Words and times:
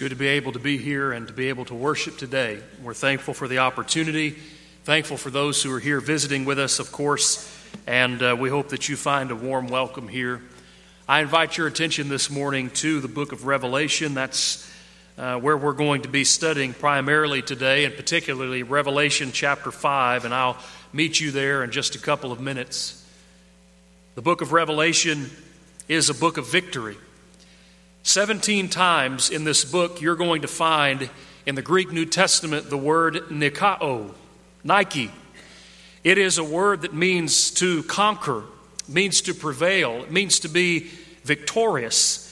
good 0.00 0.08
to 0.08 0.16
be 0.16 0.28
able 0.28 0.50
to 0.50 0.58
be 0.58 0.78
here 0.78 1.12
and 1.12 1.28
to 1.28 1.34
be 1.34 1.50
able 1.50 1.66
to 1.66 1.74
worship 1.74 2.16
today. 2.16 2.58
We're 2.82 2.94
thankful 2.94 3.34
for 3.34 3.46
the 3.46 3.58
opportunity, 3.58 4.30
thankful 4.84 5.18
for 5.18 5.28
those 5.28 5.62
who 5.62 5.70
are 5.74 5.78
here 5.78 6.00
visiting 6.00 6.46
with 6.46 6.58
us, 6.58 6.78
of 6.78 6.90
course, 6.90 7.54
and 7.86 8.22
uh, 8.22 8.34
we 8.40 8.48
hope 8.48 8.70
that 8.70 8.88
you 8.88 8.96
find 8.96 9.30
a 9.30 9.36
warm 9.36 9.68
welcome 9.68 10.08
here. 10.08 10.40
I 11.06 11.20
invite 11.20 11.58
your 11.58 11.66
attention 11.66 12.08
this 12.08 12.30
morning 12.30 12.70
to 12.76 13.00
the 13.00 13.08
book 13.08 13.32
of 13.32 13.44
Revelation. 13.44 14.14
That's 14.14 14.66
uh, 15.18 15.38
where 15.38 15.58
we're 15.58 15.74
going 15.74 16.00
to 16.00 16.08
be 16.08 16.24
studying 16.24 16.72
primarily 16.72 17.42
today, 17.42 17.84
and 17.84 17.94
particularly 17.94 18.62
Revelation 18.62 19.32
chapter 19.32 19.70
5, 19.70 20.24
and 20.24 20.32
I'll 20.32 20.56
meet 20.94 21.20
you 21.20 21.30
there 21.30 21.62
in 21.62 21.72
just 21.72 21.94
a 21.94 21.98
couple 21.98 22.32
of 22.32 22.40
minutes. 22.40 23.06
The 24.14 24.22
book 24.22 24.40
of 24.40 24.54
Revelation 24.54 25.30
is 25.88 26.08
a 26.08 26.14
book 26.14 26.38
of 26.38 26.50
victory. 26.50 26.96
17 28.02 28.68
times 28.68 29.30
in 29.30 29.44
this 29.44 29.64
book, 29.64 30.00
you're 30.00 30.16
going 30.16 30.42
to 30.42 30.48
find 30.48 31.10
in 31.46 31.54
the 31.54 31.62
Greek 31.62 31.92
New 31.92 32.06
Testament 32.06 32.70
the 32.70 32.78
word 32.78 33.14
nikao, 33.28 34.12
Nike. 34.64 35.10
It 36.02 36.16
is 36.16 36.38
a 36.38 36.44
word 36.44 36.82
that 36.82 36.94
means 36.94 37.50
to 37.52 37.82
conquer, 37.82 38.44
means 38.88 39.20
to 39.22 39.34
prevail, 39.34 40.02
it 40.02 40.10
means 40.10 40.40
to 40.40 40.48
be 40.48 40.90
victorious. 41.24 42.26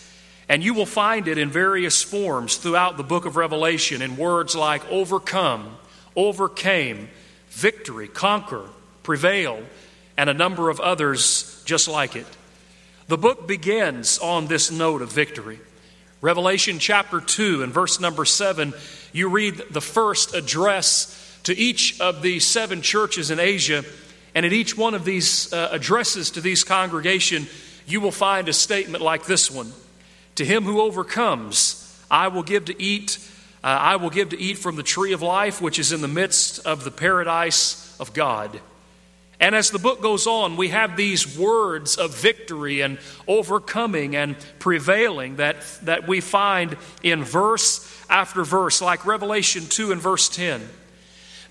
And 0.49 0.65
you 0.65 0.73
will 0.73 0.87
find 0.87 1.29
it 1.29 1.37
in 1.37 1.51
various 1.51 2.03
forms 2.03 2.57
throughout 2.57 2.97
the 2.97 3.03
book 3.03 3.27
of 3.27 3.37
Revelation 3.37 4.01
in 4.01 4.17
words 4.17 4.57
like 4.57 4.89
overcome, 4.91 5.77
overcame, 6.17 7.11
victory, 7.51 8.09
conquer, 8.09 8.65
prevail, 9.03 9.63
and 10.17 10.31
a 10.31 10.35
number 10.35 10.71
of 10.71 10.81
others 10.81 11.63
just 11.67 11.87
like 11.87 12.17
it. 12.17 12.27
The 13.09 13.17
book 13.17 13.49
begins 13.49 14.19
on 14.19 14.49
this 14.49 14.71
note 14.71 15.01
of 15.01 15.11
victory. 15.11 15.59
Revelation 16.21 16.79
chapter 16.79 17.23
2 17.23 17.63
and 17.63 17.73
verse 17.73 18.01
number 18.01 18.27
7, 18.27 18.75
you 19.15 19.31
read 19.31 19.63
the 19.71 19.81
first 19.81 20.35
address 20.35 21.41
to 21.45 21.57
each 21.57 21.99
of 22.03 22.21
the 22.21 22.39
seven 22.39 22.83
churches 22.83 23.31
in 23.31 23.41
Asia. 23.41 23.83
And 24.35 24.45
in 24.45 24.53
each 24.53 24.77
one 24.77 24.93
of 24.93 25.07
these 25.07 25.51
uh, 25.55 25.71
addresses 25.73 26.33
to 26.33 26.43
these 26.43 26.65
congregation, 26.65 27.47
you 27.87 28.03
will 28.03 28.13
find 28.13 28.47
a 28.47 28.53
statement 28.53 29.03
like 29.03 29.25
this 29.25 29.51
one 29.51 29.73
To 30.35 30.45
him 30.45 30.65
who 30.65 30.83
overcomes, 30.83 31.99
I 32.11 32.29
will 32.29 32.43
give 32.43 32.67
to 32.67 32.83
eat. 32.83 33.19
Uh, 33.65 33.69
I 33.69 33.97
will 33.97 34.11
give 34.11 34.29
to 34.31 34.39
eat 34.39 34.59
from 34.59 34.77
the 34.77 34.83
tree 34.83 35.15
of 35.15 35.23
life, 35.23 35.63
which 35.63 35.79
is 35.79 35.93
in 35.93 36.03
the 36.03 36.09
midst 36.09 36.67
of 36.67 36.85
the 36.85 36.91
paradise 36.91 37.97
of 37.99 38.13
God. 38.13 38.61
And 39.41 39.55
as 39.55 39.71
the 39.71 39.79
book 39.79 40.03
goes 40.03 40.27
on, 40.27 40.57
we 40.57 40.69
have 40.69 40.97
these 40.97 41.39
words 41.39 41.97
of 41.97 42.15
victory 42.17 42.81
and 42.81 42.99
overcoming 43.29 44.17
and 44.17 44.37
prevailing 44.59 45.37
that, 45.37 45.63
that 45.83 46.09
we 46.09 46.21
find 46.21 46.77
in 47.03 47.23
verse 47.23 47.87
after 48.11 48.45
verse, 48.45 48.83
like 48.83 49.07
Revelation 49.07 49.67
2 49.67 49.93
and 49.93 50.01
verse 50.01 50.29
10. 50.29 50.69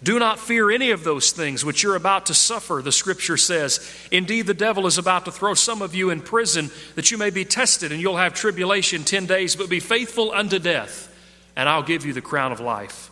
Do 0.03 0.19
not 0.19 0.37
fear 0.37 0.69
any 0.69 0.91
of 0.91 1.03
those 1.03 1.31
things 1.31 1.65
which 1.65 1.81
you're 1.81 1.95
about 1.95 2.27
to 2.27 2.33
suffer, 2.33 2.81
the 2.83 2.91
scripture 2.91 3.37
says. 3.37 3.79
Indeed, 4.11 4.45
the 4.45 4.53
devil 4.53 4.85
is 4.85 4.97
about 4.97 5.25
to 5.25 5.31
throw 5.31 5.55
some 5.55 5.81
of 5.81 5.95
you 5.95 6.11
in 6.11 6.21
prison 6.21 6.69
that 6.95 7.09
you 7.09 7.17
may 7.17 7.31
be 7.31 7.45
tested, 7.45 7.91
and 7.91 7.99
you'll 7.99 8.17
have 8.17 8.33
tribulation 8.33 9.03
10 9.03 9.25
days, 9.25 9.55
but 9.55 9.69
be 9.69 9.79
faithful 9.79 10.31
unto 10.33 10.59
death, 10.59 11.11
and 11.55 11.67
I'll 11.67 11.83
give 11.83 12.05
you 12.05 12.13
the 12.13 12.21
crown 12.21 12.51
of 12.51 12.59
life. 12.59 13.09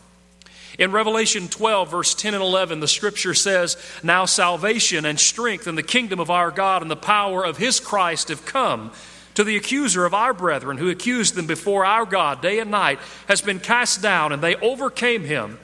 In 0.78 0.92
Revelation 0.92 1.48
12, 1.48 1.90
verse 1.90 2.14
10 2.14 2.34
and 2.34 2.44
11, 2.44 2.80
the 2.80 2.88
scripture 2.88 3.34
says, 3.34 3.78
Now 4.04 4.26
salvation 4.26 5.06
and 5.06 5.20
strength 5.20 5.68
and 5.68 5.78
the 5.78 5.84
kingdom 5.84 6.20
of 6.20 6.30
our 6.30 6.52
God 6.52 6.82
and 6.82 6.92
the 6.92 6.96
power 6.96 7.46
of 7.46 7.58
his 7.58 7.80
Christ 7.80 8.30
have 8.30 8.46
come. 8.46 8.92
To 9.36 9.44
the 9.44 9.58
accuser 9.58 10.06
of 10.06 10.14
our 10.14 10.34
brethren 10.34 10.78
who 10.78 10.90
accused 10.90 11.36
them 11.36 11.46
before 11.46 11.86
our 11.86 12.06
God 12.06 12.42
day 12.42 12.60
and 12.60 12.72
night 12.72 13.00
has 13.28 13.42
been 13.42 13.60
cast 13.60 14.02
down, 14.02 14.32
and 14.32 14.42
they 14.42 14.56
overcame 14.56 15.24
him 15.24 15.60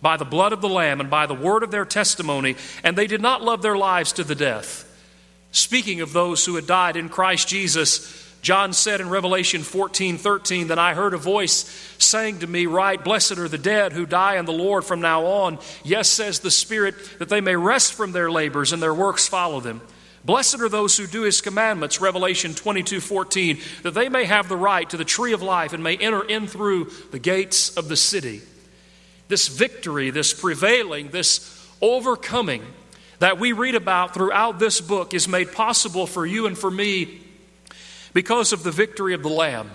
by 0.00 0.16
the 0.16 0.24
blood 0.24 0.52
of 0.52 0.60
the 0.60 0.68
Lamb 0.68 1.00
and 1.00 1.10
by 1.10 1.26
the 1.26 1.34
word 1.34 1.62
of 1.64 1.72
their 1.72 1.84
testimony, 1.84 2.56
and 2.84 2.96
they 2.96 3.08
did 3.08 3.20
not 3.20 3.42
love 3.42 3.62
their 3.62 3.76
lives 3.76 4.12
to 4.12 4.24
the 4.24 4.36
death. 4.36 4.84
Speaking 5.50 6.00
of 6.00 6.12
those 6.12 6.44
who 6.44 6.54
had 6.54 6.66
died 6.66 6.96
in 6.96 7.08
Christ 7.08 7.48
Jesus, 7.48 8.25
John 8.42 8.72
said 8.72 9.00
in 9.00 9.08
Revelation 9.08 9.62
14 9.62 10.18
13, 10.18 10.68
Then 10.68 10.78
I 10.78 10.94
heard 10.94 11.14
a 11.14 11.18
voice 11.18 11.64
saying 11.98 12.40
to 12.40 12.46
me, 12.46 12.66
Write, 12.66 13.02
blessed 13.02 13.38
are 13.38 13.48
the 13.48 13.58
dead 13.58 13.92
who 13.92 14.06
die 14.06 14.36
in 14.36 14.44
the 14.44 14.52
Lord 14.52 14.84
from 14.84 15.00
now 15.00 15.26
on. 15.26 15.58
Yes, 15.84 16.08
says 16.08 16.40
the 16.40 16.50
Spirit, 16.50 16.94
that 17.18 17.28
they 17.28 17.40
may 17.40 17.56
rest 17.56 17.94
from 17.94 18.12
their 18.12 18.30
labors 18.30 18.72
and 18.72 18.82
their 18.82 18.94
works 18.94 19.26
follow 19.26 19.60
them. 19.60 19.80
Blessed 20.24 20.60
are 20.60 20.68
those 20.68 20.96
who 20.96 21.06
do 21.06 21.22
his 21.22 21.40
commandments, 21.40 22.00
Revelation 22.00 22.52
22 22.52 23.00
14, 23.00 23.58
that 23.82 23.94
they 23.94 24.08
may 24.08 24.24
have 24.24 24.48
the 24.48 24.56
right 24.56 24.88
to 24.90 24.96
the 24.96 25.04
tree 25.04 25.32
of 25.32 25.40
life 25.40 25.72
and 25.72 25.82
may 25.82 25.96
enter 25.96 26.22
in 26.22 26.48
through 26.48 26.90
the 27.12 27.18
gates 27.18 27.76
of 27.76 27.88
the 27.88 27.96
city. 27.96 28.42
This 29.28 29.48
victory, 29.48 30.10
this 30.10 30.32
prevailing, 30.32 31.08
this 31.08 31.52
overcoming 31.80 32.62
that 33.18 33.38
we 33.38 33.52
read 33.52 33.74
about 33.74 34.14
throughout 34.14 34.58
this 34.58 34.80
book 34.80 35.14
is 35.14 35.28
made 35.28 35.52
possible 35.52 36.06
for 36.06 36.26
you 36.26 36.46
and 36.46 36.58
for 36.58 36.70
me 36.70 37.22
because 38.16 38.54
of 38.54 38.62
the 38.62 38.70
victory 38.70 39.12
of 39.12 39.22
the 39.22 39.28
Lamb. 39.28 39.70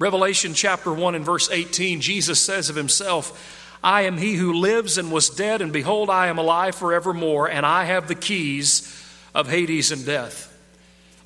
Revelation 0.00 0.52
chapter 0.52 0.92
1 0.92 1.14
and 1.14 1.24
verse 1.24 1.48
18, 1.48 2.00
Jesus 2.00 2.40
says 2.40 2.70
of 2.70 2.74
himself, 2.74 3.78
I 3.84 4.02
am 4.02 4.18
he 4.18 4.34
who 4.34 4.54
lives 4.54 4.98
and 4.98 5.12
was 5.12 5.30
dead, 5.30 5.62
and 5.62 5.72
behold, 5.72 6.10
I 6.10 6.26
am 6.26 6.38
alive 6.38 6.74
forevermore, 6.74 7.48
and 7.48 7.64
I 7.64 7.84
have 7.84 8.08
the 8.08 8.16
keys 8.16 9.00
of 9.32 9.48
Hades 9.48 9.92
and 9.92 10.04
death. 10.04 10.52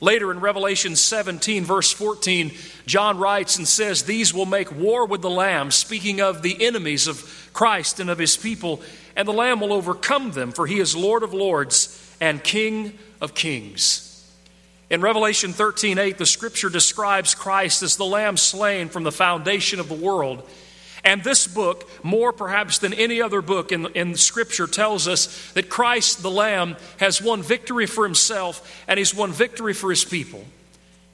Later 0.03 0.31
in 0.31 0.41
Revelation 0.41 0.94
17, 0.94 1.64
verse 1.64 1.91
14, 1.91 2.52
John 2.84 3.16
writes 3.16 3.56
and 3.56 3.66
says, 3.66 4.02
These 4.02 4.34
will 4.34 4.44
make 4.44 4.70
war 4.76 5.06
with 5.06 5.22
the 5.22 5.31
Lamb, 5.31 5.70
speaking 5.70 6.20
of 6.20 6.42
the 6.42 6.66
enemies 6.66 7.06
of 7.06 7.50
Christ 7.54 7.98
and 7.98 8.10
of 8.10 8.19
his 8.19 8.37
people, 8.37 8.82
and 9.16 9.26
the 9.26 9.32
Lamb 9.32 9.58
will 9.60 9.72
overcome 9.72 10.32
them, 10.32 10.52
for 10.52 10.66
he 10.66 10.81
is 10.81 10.94
Lord 10.94 11.22
of 11.22 11.32
lords 11.32 12.14
and 12.20 12.44
King 12.44 12.98
of 13.22 13.32
kings. 13.32 14.09
In 14.91 15.01
Revelation 15.01 15.53
13 15.53 15.99
8, 15.99 16.19
the 16.19 16.27
scripture 16.27 16.69
describes 16.69 17.34
Christ 17.34 17.83
as 17.83 17.97
the 17.97 18.05
lamb 18.05 18.37
slain 18.37 18.89
from 18.89 19.05
the 19.05 19.12
foundation 19.12 19.78
of 19.78 19.89
the 19.89 19.95
world. 19.95 20.47
And 21.05 21.25
this 21.25 21.47
book, 21.47 21.89
more 22.03 22.33
perhaps 22.33 22.78
than 22.78 22.93
any 22.93 23.23
other 23.23 23.41
book 23.41 23.73
in, 23.73 23.87
in 23.95 24.17
Scripture, 24.17 24.67
tells 24.67 25.09
us 25.09 25.50
that 25.53 25.71
Christ, 25.71 26.23
the 26.23 26.31
Lamb, 26.31 26.77
has 26.99 27.23
won 27.23 27.43
victory 27.43 27.87
for 27.87 28.05
himself 28.05 28.84
and 28.87 28.99
he's 28.99 29.15
won 29.15 29.33
victory 29.33 29.73
for 29.73 29.89
his 29.89 30.05
people. 30.05 30.45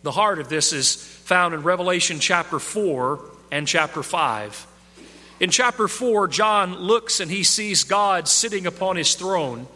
The 0.03 0.11
heart 0.11 0.41
of 0.41 0.49
this 0.49 0.73
is 0.73 0.97
found 0.97 1.55
in 1.55 1.63
Revelation 1.63 2.19
chapter 2.19 2.59
4 2.59 3.21
and 3.53 3.69
chapter 3.69 4.03
5. 4.03 4.67
In 5.39 5.51
chapter 5.51 5.87
4, 5.87 6.29
John 6.29 6.75
looks 6.77 7.21
and 7.21 7.31
he 7.31 7.45
sees 7.45 7.85
God 7.85 8.27
sitting 8.27 8.67
upon 8.67 8.97
his 8.97 9.15
throne. 9.15 9.69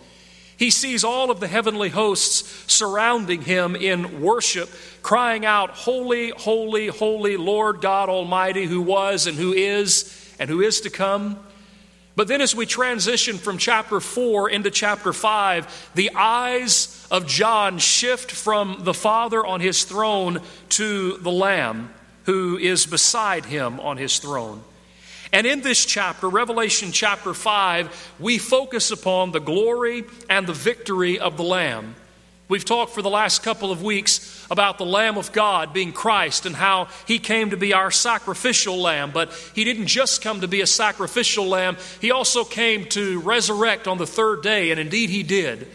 He 0.61 0.69
sees 0.69 1.05
all 1.05 1.31
of 1.31 1.41
the 1.41 1.49
heavenly 1.49 1.89
hosts 1.89 2.71
surrounding 2.71 3.41
him 3.41 3.75
in 3.75 4.21
worship, 4.21 4.69
crying 5.01 5.47
out, 5.47 5.71
Holy, 5.71 6.29
holy, 6.37 6.89
holy 6.89 7.39
Lord 7.39 7.81
God 7.81 8.11
Almighty, 8.11 8.67
who 8.67 8.83
was 8.83 9.27
and 9.27 9.39
who 9.39 9.55
is 9.55 10.35
and 10.39 10.51
who 10.51 10.61
is 10.61 10.83
to 10.83 10.91
come. 10.91 11.39
But 12.15 12.29
then, 12.29 12.43
as 12.43 12.55
we 12.55 12.67
transition 12.67 13.39
from 13.39 13.57
chapter 13.57 14.01
4 14.01 14.51
into 14.51 14.71
chapter 14.71 15.15
5, 15.15 15.93
the 15.95 16.11
eyes 16.15 17.07
of 17.11 17.27
John 17.27 17.79
shift 17.79 18.31
from 18.31 18.81
the 18.81 18.93
Father 18.93 19.45
on 19.45 19.61
his 19.61 19.85
throne 19.85 20.43
to 20.71 21.17
the 21.17 21.33
Lamb 21.33 21.89
who 22.25 22.59
is 22.59 22.85
beside 22.85 23.47
him 23.47 23.81
on 23.81 23.97
his 23.97 24.19
throne. 24.19 24.63
And 25.33 25.47
in 25.47 25.61
this 25.61 25.85
chapter, 25.85 26.29
Revelation 26.29 26.91
chapter 26.91 27.35
5, 27.35 28.15
we 28.19 28.39
focus 28.39 28.91
upon 28.91 29.31
the 29.31 29.41
glory 29.41 30.05
and 30.29 30.47
the 30.47 30.53
victory 30.53 31.19
of 31.21 31.37
the 31.37 31.45
Lamb. 31.45 31.95
We've 32.49 32.65
talked 32.65 32.95
for 32.95 33.03
the 33.03 33.09
last 33.09 33.45
couple 33.45 33.71
of 33.71 33.81
weeks 33.81 34.45
about 34.51 34.77
the 34.77 34.85
Lamb 34.85 35.17
of 35.17 35.31
God 35.31 35.73
being 35.73 35.93
Christ 35.93 36.47
and 36.47 36.57
how 36.57 36.89
he 37.07 37.21
came 37.21 37.51
to 37.51 37.57
be 37.57 37.73
our 37.73 37.93
sacrificial 37.93 38.77
lamb. 38.77 39.13
But 39.13 39.33
he 39.55 39.63
didn't 39.63 39.87
just 39.87 40.21
come 40.21 40.41
to 40.41 40.49
be 40.49 40.61
a 40.61 40.67
sacrificial 40.67 41.47
lamb, 41.47 41.77
he 42.01 42.11
also 42.11 42.43
came 42.43 42.87
to 42.87 43.21
resurrect 43.21 43.87
on 43.87 43.99
the 43.99 44.07
third 44.07 44.43
day, 44.43 44.73
and 44.73 44.81
indeed 44.81 45.11
he 45.11 45.23
did. 45.23 45.69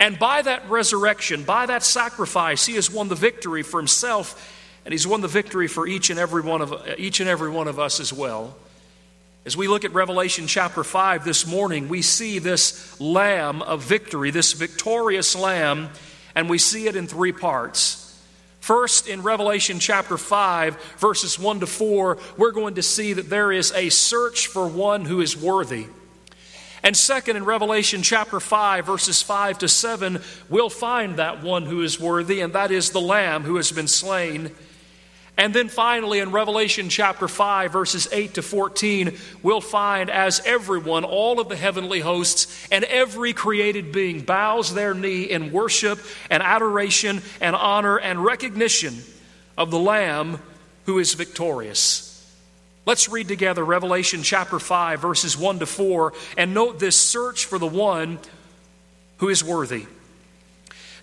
And 0.00 0.18
by 0.18 0.40
that 0.40 0.66
resurrection, 0.70 1.44
by 1.44 1.66
that 1.66 1.82
sacrifice, 1.82 2.64
he 2.64 2.76
has 2.76 2.90
won 2.90 3.08
the 3.08 3.14
victory 3.14 3.62
for 3.62 3.78
himself, 3.78 4.54
and 4.86 4.92
he's 4.92 5.06
won 5.06 5.20
the 5.20 5.28
victory 5.28 5.68
for 5.68 5.86
each 5.86 6.08
and 6.08 6.18
every 6.18 6.40
one 6.40 6.62
of, 6.62 6.82
each 6.96 7.20
and 7.20 7.28
every 7.28 7.50
one 7.50 7.68
of 7.68 7.78
us 7.78 8.00
as 8.00 8.10
well. 8.10 8.56
As 9.46 9.56
we 9.56 9.68
look 9.68 9.84
at 9.84 9.94
Revelation 9.94 10.48
chapter 10.48 10.82
5 10.82 11.24
this 11.24 11.46
morning, 11.46 11.88
we 11.88 12.02
see 12.02 12.40
this 12.40 13.00
lamb 13.00 13.62
of 13.62 13.80
victory, 13.80 14.32
this 14.32 14.54
victorious 14.54 15.36
lamb, 15.36 15.90
and 16.34 16.50
we 16.50 16.58
see 16.58 16.88
it 16.88 16.96
in 16.96 17.06
three 17.06 17.30
parts. 17.30 18.20
First, 18.58 19.06
in 19.06 19.22
Revelation 19.22 19.78
chapter 19.78 20.18
5, 20.18 20.96
verses 20.98 21.38
1 21.38 21.60
to 21.60 21.66
4, 21.68 22.18
we're 22.36 22.50
going 22.50 22.74
to 22.74 22.82
see 22.82 23.12
that 23.12 23.30
there 23.30 23.52
is 23.52 23.70
a 23.70 23.88
search 23.88 24.48
for 24.48 24.66
one 24.66 25.04
who 25.04 25.20
is 25.20 25.36
worthy. 25.36 25.86
And 26.82 26.96
second, 26.96 27.36
in 27.36 27.44
Revelation 27.44 28.02
chapter 28.02 28.40
5, 28.40 28.84
verses 28.84 29.22
5 29.22 29.58
to 29.58 29.68
7, 29.68 30.22
we'll 30.48 30.70
find 30.70 31.20
that 31.20 31.44
one 31.44 31.66
who 31.66 31.82
is 31.82 32.00
worthy, 32.00 32.40
and 32.40 32.52
that 32.54 32.72
is 32.72 32.90
the 32.90 33.00
Lamb 33.00 33.44
who 33.44 33.58
has 33.58 33.70
been 33.70 33.86
slain. 33.86 34.50
And 35.38 35.52
then 35.52 35.68
finally, 35.68 36.20
in 36.20 36.32
Revelation 36.32 36.88
chapter 36.88 37.28
5, 37.28 37.70
verses 37.70 38.08
8 38.10 38.34
to 38.34 38.42
14, 38.42 39.18
we'll 39.42 39.60
find 39.60 40.08
as 40.08 40.40
everyone, 40.46 41.04
all 41.04 41.40
of 41.40 41.50
the 41.50 41.56
heavenly 41.56 42.00
hosts, 42.00 42.66
and 42.72 42.84
every 42.84 43.34
created 43.34 43.92
being 43.92 44.22
bows 44.22 44.72
their 44.72 44.94
knee 44.94 45.24
in 45.24 45.52
worship 45.52 45.98
and 46.30 46.42
adoration 46.42 47.20
and 47.40 47.54
honor 47.54 47.98
and 47.98 48.24
recognition 48.24 48.96
of 49.58 49.70
the 49.70 49.78
Lamb 49.78 50.38
who 50.86 50.98
is 50.98 51.12
victorious. 51.12 52.12
Let's 52.86 53.08
read 53.08 53.28
together 53.28 53.64
Revelation 53.64 54.22
chapter 54.22 54.58
5, 54.58 55.00
verses 55.00 55.36
1 55.36 55.58
to 55.58 55.66
4, 55.66 56.14
and 56.38 56.54
note 56.54 56.78
this 56.78 56.98
search 56.98 57.44
for 57.44 57.58
the 57.58 57.66
one 57.66 58.18
who 59.18 59.28
is 59.28 59.44
worthy. 59.44 59.86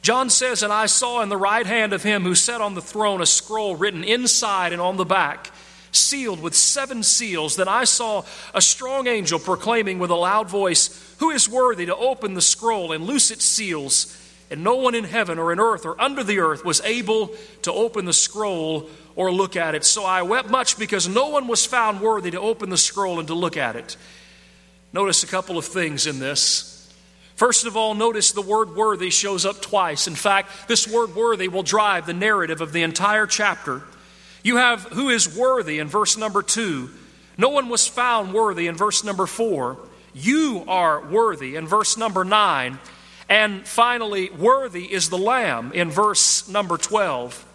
John 0.04 0.30
says, 0.30 0.62
And 0.62 0.72
I 0.72 0.86
saw 0.86 1.22
in 1.22 1.30
the 1.30 1.38
right 1.38 1.66
hand 1.66 1.94
of 1.94 2.04
him 2.04 2.24
who 2.24 2.36
sat 2.36 2.62
on 2.62 2.76
the 2.76 2.82
throne 2.82 3.22
a 3.22 3.26
scroll 3.26 3.76
written 3.78 4.04
inside 4.04 4.74
and 4.74 4.82
on 4.82 4.98
the 4.98 5.06
back, 5.06 5.50
sealed 5.94 6.42
with 6.42 6.54
seven 6.54 7.04
seals. 7.04 7.56
Then 7.56 7.70
I 7.70 7.86
saw 7.86 8.24
a 8.54 8.62
strong 8.62 9.08
angel 9.08 9.40
proclaiming 9.40 10.00
with 10.00 10.12
a 10.12 10.16
loud 10.16 10.50
voice, 10.50 11.16
Who 11.20 11.32
is 11.32 11.50
worthy 11.50 11.86
to 11.86 11.96
open 11.96 12.34
the 12.34 12.42
scroll 12.42 12.92
and 12.92 13.06
loose 13.06 13.32
its 13.32 13.46
seals? 13.46 14.20
And 14.52 14.62
no 14.62 14.76
one 14.76 14.94
in 14.94 15.06
heaven 15.06 15.40
or 15.40 15.54
in 15.54 15.60
earth 15.60 15.86
or 15.86 16.00
under 16.00 16.24
the 16.24 16.40
earth 16.40 16.66
was 16.66 16.82
able 16.82 17.32
to 17.62 17.72
open 17.72 18.04
the 18.04 18.14
scroll 18.14 18.90
or 19.16 19.32
look 19.32 19.56
at 19.56 19.74
it. 19.74 19.86
So 19.86 20.04
I 20.04 20.22
wept 20.22 20.50
much 20.50 20.78
because 20.78 21.08
no 21.08 21.30
one 21.30 21.48
was 21.48 21.66
found 21.66 22.02
worthy 22.02 22.30
to 22.32 22.42
open 22.42 22.70
the 22.70 22.78
scroll 22.78 23.20
and 23.20 23.28
to 23.30 23.34
look 23.34 23.56
at 23.56 23.78
it. 23.78 23.96
Notice 24.92 25.24
a 25.24 25.28
couple 25.28 25.58
of 25.58 25.66
things 25.66 26.06
in 26.06 26.20
this. 26.20 26.73
First 27.36 27.66
of 27.66 27.76
all, 27.76 27.96
notice 27.96 28.32
the 28.32 28.42
word 28.42 28.76
worthy 28.76 29.10
shows 29.10 29.46
up 29.46 29.62
twice. 29.62 30.08
In 30.08 30.16
fact, 30.16 30.68
this 30.68 30.88
word 30.88 31.16
worthy 31.16 31.48
will 31.48 31.64
drive 31.64 32.06
the 32.06 32.14
narrative 32.14 32.62
of 32.62 32.74
the 32.74 32.84
entire 32.84 33.26
chapter. 33.26 33.84
You 34.44 34.58
have 34.58 34.84
who 34.84 35.10
is 35.10 35.36
worthy 35.36 35.80
in 35.80 35.88
verse 35.88 36.18
number 36.18 36.44
two. 36.44 36.90
No 37.38 37.50
one 37.50 37.70
was 37.70 37.88
found 37.88 38.34
worthy 38.34 38.68
in 38.68 38.76
verse 38.76 39.04
number 39.04 39.26
four. 39.26 39.78
You 40.14 40.64
are 40.68 41.02
worthy 41.02 41.56
in 41.56 41.68
verse 41.68 41.98
number 41.98 42.24
nine. 42.24 42.80
And 43.30 43.66
finally, 43.66 44.30
worthy 44.30 44.92
is 44.92 45.10
the 45.10 45.18
Lamb 45.18 45.72
in 45.74 45.90
verse 45.90 46.48
number 46.48 46.78
12. 46.78 47.46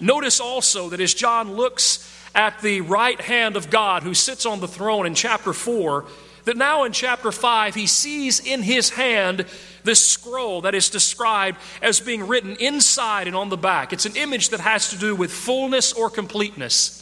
Notice 0.00 0.40
also 0.40 0.88
that 0.88 1.00
as 1.00 1.12
John 1.12 1.54
looks 1.54 2.08
at 2.34 2.60
the 2.62 2.80
right 2.80 3.20
hand 3.20 3.56
of 3.56 3.68
God 3.68 4.02
who 4.04 4.14
sits 4.14 4.46
on 4.46 4.60
the 4.60 4.68
throne 4.68 5.06
in 5.06 5.14
chapter 5.14 5.52
4, 5.52 6.06
that 6.44 6.56
now 6.56 6.84
in 6.84 6.92
chapter 6.92 7.32
5 7.32 7.74
he 7.74 7.86
sees 7.86 8.40
in 8.40 8.62
his 8.62 8.90
hand 8.90 9.46
this 9.84 10.04
scroll 10.04 10.62
that 10.62 10.74
is 10.74 10.90
described 10.90 11.58
as 11.80 12.00
being 12.00 12.26
written 12.26 12.56
inside 12.56 13.26
and 13.26 13.36
on 13.36 13.48
the 13.48 13.56
back. 13.56 13.92
It's 13.92 14.06
an 14.06 14.16
image 14.16 14.50
that 14.50 14.60
has 14.60 14.90
to 14.90 14.98
do 14.98 15.14
with 15.14 15.32
fullness 15.32 15.92
or 15.92 16.10
completeness. 16.10 16.98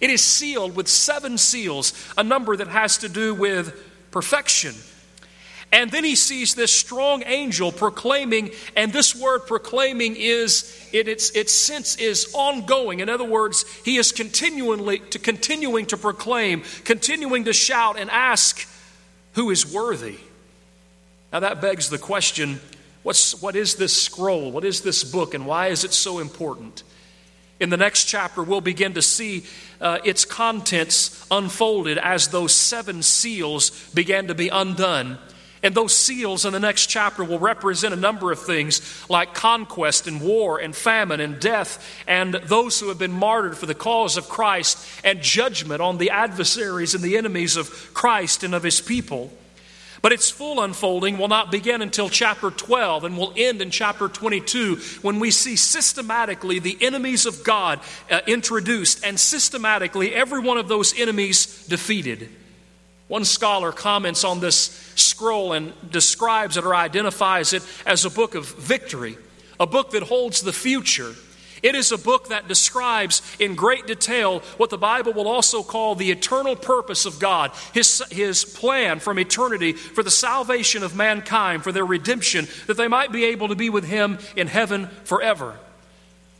It 0.00 0.10
is 0.10 0.22
sealed 0.22 0.76
with 0.76 0.88
seven 0.88 1.38
seals, 1.38 1.92
a 2.16 2.24
number 2.24 2.56
that 2.56 2.68
has 2.68 2.98
to 2.98 3.08
do 3.08 3.34
with 3.34 3.74
perfection. 4.10 4.74
And 5.72 5.90
then 5.90 6.04
he 6.04 6.14
sees 6.14 6.54
this 6.54 6.72
strong 6.72 7.24
angel 7.26 7.72
proclaiming, 7.72 8.50
and 8.76 8.92
this 8.92 9.14
word 9.14 9.40
proclaiming 9.40 10.14
is, 10.16 10.88
in 10.92 11.08
its, 11.08 11.30
its 11.30 11.52
sense 11.52 11.96
is 11.96 12.32
ongoing. 12.32 13.00
In 13.00 13.08
other 13.08 13.24
words, 13.24 13.64
he 13.84 13.96
is 13.96 14.12
continually 14.12 15.00
to 15.10 15.18
continuing 15.18 15.86
to 15.86 15.96
proclaim, 15.96 16.62
continuing 16.84 17.44
to 17.46 17.52
shout 17.52 17.98
and 17.98 18.08
ask 18.10 18.68
who 19.34 19.50
is 19.50 19.72
worthy. 19.72 20.16
Now 21.32 21.40
that 21.40 21.60
begs 21.60 21.90
the 21.90 21.98
question 21.98 22.60
what's, 23.02 23.40
what 23.40 23.56
is 23.56 23.76
this 23.76 24.00
scroll? 24.00 24.50
What 24.50 24.64
is 24.64 24.80
this 24.80 25.04
book? 25.04 25.34
And 25.34 25.46
why 25.46 25.68
is 25.68 25.84
it 25.84 25.92
so 25.92 26.18
important? 26.18 26.82
In 27.60 27.70
the 27.70 27.76
next 27.76 28.04
chapter, 28.04 28.42
we'll 28.42 28.60
begin 28.60 28.94
to 28.94 29.02
see 29.02 29.44
uh, 29.80 29.98
its 30.04 30.24
contents 30.24 31.24
unfolded 31.30 31.98
as 31.98 32.28
those 32.28 32.52
seven 32.52 33.02
seals 33.02 33.70
began 33.94 34.26
to 34.26 34.34
be 34.34 34.48
undone. 34.48 35.18
And 35.64 35.74
those 35.74 35.96
seals 35.96 36.44
in 36.44 36.52
the 36.52 36.60
next 36.60 36.88
chapter 36.88 37.24
will 37.24 37.38
represent 37.38 37.94
a 37.94 37.96
number 37.96 38.30
of 38.30 38.38
things 38.38 38.82
like 39.08 39.32
conquest 39.32 40.06
and 40.06 40.20
war 40.20 40.58
and 40.58 40.76
famine 40.76 41.20
and 41.20 41.40
death 41.40 41.82
and 42.06 42.34
those 42.34 42.78
who 42.78 42.88
have 42.88 42.98
been 42.98 43.12
martyred 43.12 43.56
for 43.56 43.64
the 43.64 43.74
cause 43.74 44.18
of 44.18 44.28
Christ 44.28 44.86
and 45.02 45.22
judgment 45.22 45.80
on 45.80 45.96
the 45.96 46.10
adversaries 46.10 46.94
and 46.94 47.02
the 47.02 47.16
enemies 47.16 47.56
of 47.56 47.94
Christ 47.94 48.44
and 48.44 48.54
of 48.54 48.62
his 48.62 48.82
people. 48.82 49.32
But 50.02 50.12
its 50.12 50.30
full 50.30 50.60
unfolding 50.60 51.16
will 51.16 51.28
not 51.28 51.50
begin 51.50 51.80
until 51.80 52.10
chapter 52.10 52.50
12 52.50 53.04
and 53.04 53.16
will 53.16 53.32
end 53.34 53.62
in 53.62 53.70
chapter 53.70 54.06
22 54.06 54.76
when 55.00 55.18
we 55.18 55.30
see 55.30 55.56
systematically 55.56 56.58
the 56.58 56.76
enemies 56.82 57.24
of 57.24 57.42
God 57.42 57.80
uh, 58.10 58.20
introduced 58.26 59.02
and 59.02 59.18
systematically 59.18 60.14
every 60.14 60.40
one 60.40 60.58
of 60.58 60.68
those 60.68 60.92
enemies 61.00 61.66
defeated. 61.68 62.28
One 63.08 63.24
scholar 63.24 63.70
comments 63.70 64.24
on 64.24 64.40
this 64.40 64.92
scroll 64.94 65.52
and 65.52 65.72
describes 65.90 66.56
it 66.56 66.64
or 66.64 66.74
identifies 66.74 67.52
it 67.52 67.62
as 67.84 68.04
a 68.04 68.10
book 68.10 68.34
of 68.34 68.48
victory, 68.56 69.18
a 69.60 69.66
book 69.66 69.90
that 69.90 70.04
holds 70.04 70.40
the 70.40 70.52
future. 70.52 71.14
It 71.62 71.74
is 71.74 71.92
a 71.92 71.98
book 71.98 72.28
that 72.28 72.46
describes 72.46 73.22
in 73.38 73.54
great 73.54 73.86
detail 73.86 74.40
what 74.58 74.68
the 74.68 74.76
Bible 74.76 75.14
will 75.14 75.28
also 75.28 75.62
call 75.62 75.94
the 75.94 76.10
eternal 76.10 76.56
purpose 76.56 77.06
of 77.06 77.18
God, 77.18 77.52
His, 77.72 78.02
his 78.10 78.44
plan 78.44 79.00
from 79.00 79.18
eternity 79.18 79.72
for 79.72 80.02
the 80.02 80.10
salvation 80.10 80.82
of 80.82 80.94
mankind, 80.94 81.64
for 81.64 81.72
their 81.72 81.86
redemption, 81.86 82.48
that 82.66 82.76
they 82.76 82.88
might 82.88 83.12
be 83.12 83.24
able 83.24 83.48
to 83.48 83.54
be 83.54 83.70
with 83.70 83.84
Him 83.84 84.18
in 84.36 84.46
heaven 84.46 84.88
forever. 85.04 85.58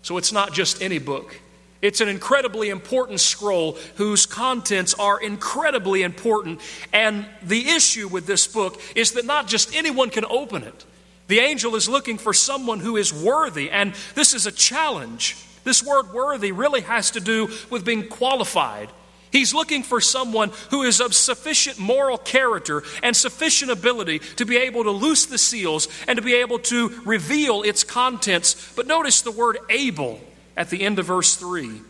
So 0.02 0.19
it's 0.19 0.32
not 0.32 0.52
just 0.52 0.82
any 0.82 0.99
book, 0.99 1.40
it's 1.84 2.00
an 2.00 2.08
incredibly 2.08 2.70
important 2.70 3.20
scroll 3.20 3.72
whose 3.96 4.25
contents 4.25 4.94
are 4.94 5.20
incredibly 5.20 6.02
important. 6.02 6.62
And 6.94 7.26
the 7.42 7.69
issue 7.69 8.08
with 8.08 8.26
this 8.26 8.46
book 8.46 8.81
is 8.96 9.12
that 9.12 9.26
not 9.26 9.48
just 9.48 9.76
anyone 9.76 10.08
can 10.08 10.25
open 10.25 10.62
it. 10.62 10.86
The 11.26 11.40
angel 11.40 11.75
is 11.75 11.86
looking 11.86 12.16
for 12.16 12.32
someone 12.32 12.81
who 12.81 12.96
is 12.96 13.12
worthy, 13.12 13.70
and 13.70 13.94
this 14.14 14.32
is 14.32 14.46
a 14.46 14.52
challenge. 14.52 15.36
This 15.64 15.82
word 15.82 16.14
worthy 16.14 16.52
really 16.52 16.81
has 16.81 17.10
to 17.10 17.20
do 17.20 17.50
with 17.69 17.84
being 17.84 18.08
qualified. 18.08 18.88
He's 19.30 19.52
looking 19.52 19.82
for 19.82 20.00
someone 20.00 20.52
who 20.70 20.84
is 20.84 21.02
of 21.02 21.14
sufficient 21.14 21.78
moral 21.78 22.16
character 22.16 22.82
and 23.02 23.14
sufficient 23.14 23.70
ability 23.70 24.20
to 24.37 24.46
be 24.46 24.56
able 24.56 24.84
to 24.84 24.90
loose 24.90 25.26
the 25.26 25.37
seals 25.37 25.88
and 26.08 26.16
to 26.16 26.22
be 26.22 26.37
able 26.37 26.60
to 26.60 27.02
reveal 27.04 27.62
its 27.62 27.85
contents. 27.85 28.73
But 28.75 28.87
notice 28.87 29.20
the 29.20 29.32
word 29.32 29.59
able 29.68 30.18
at 30.56 30.70
the 30.70 30.82
end 30.82 30.99
of 30.99 31.06
verse 31.06 31.37
3. 31.37 31.80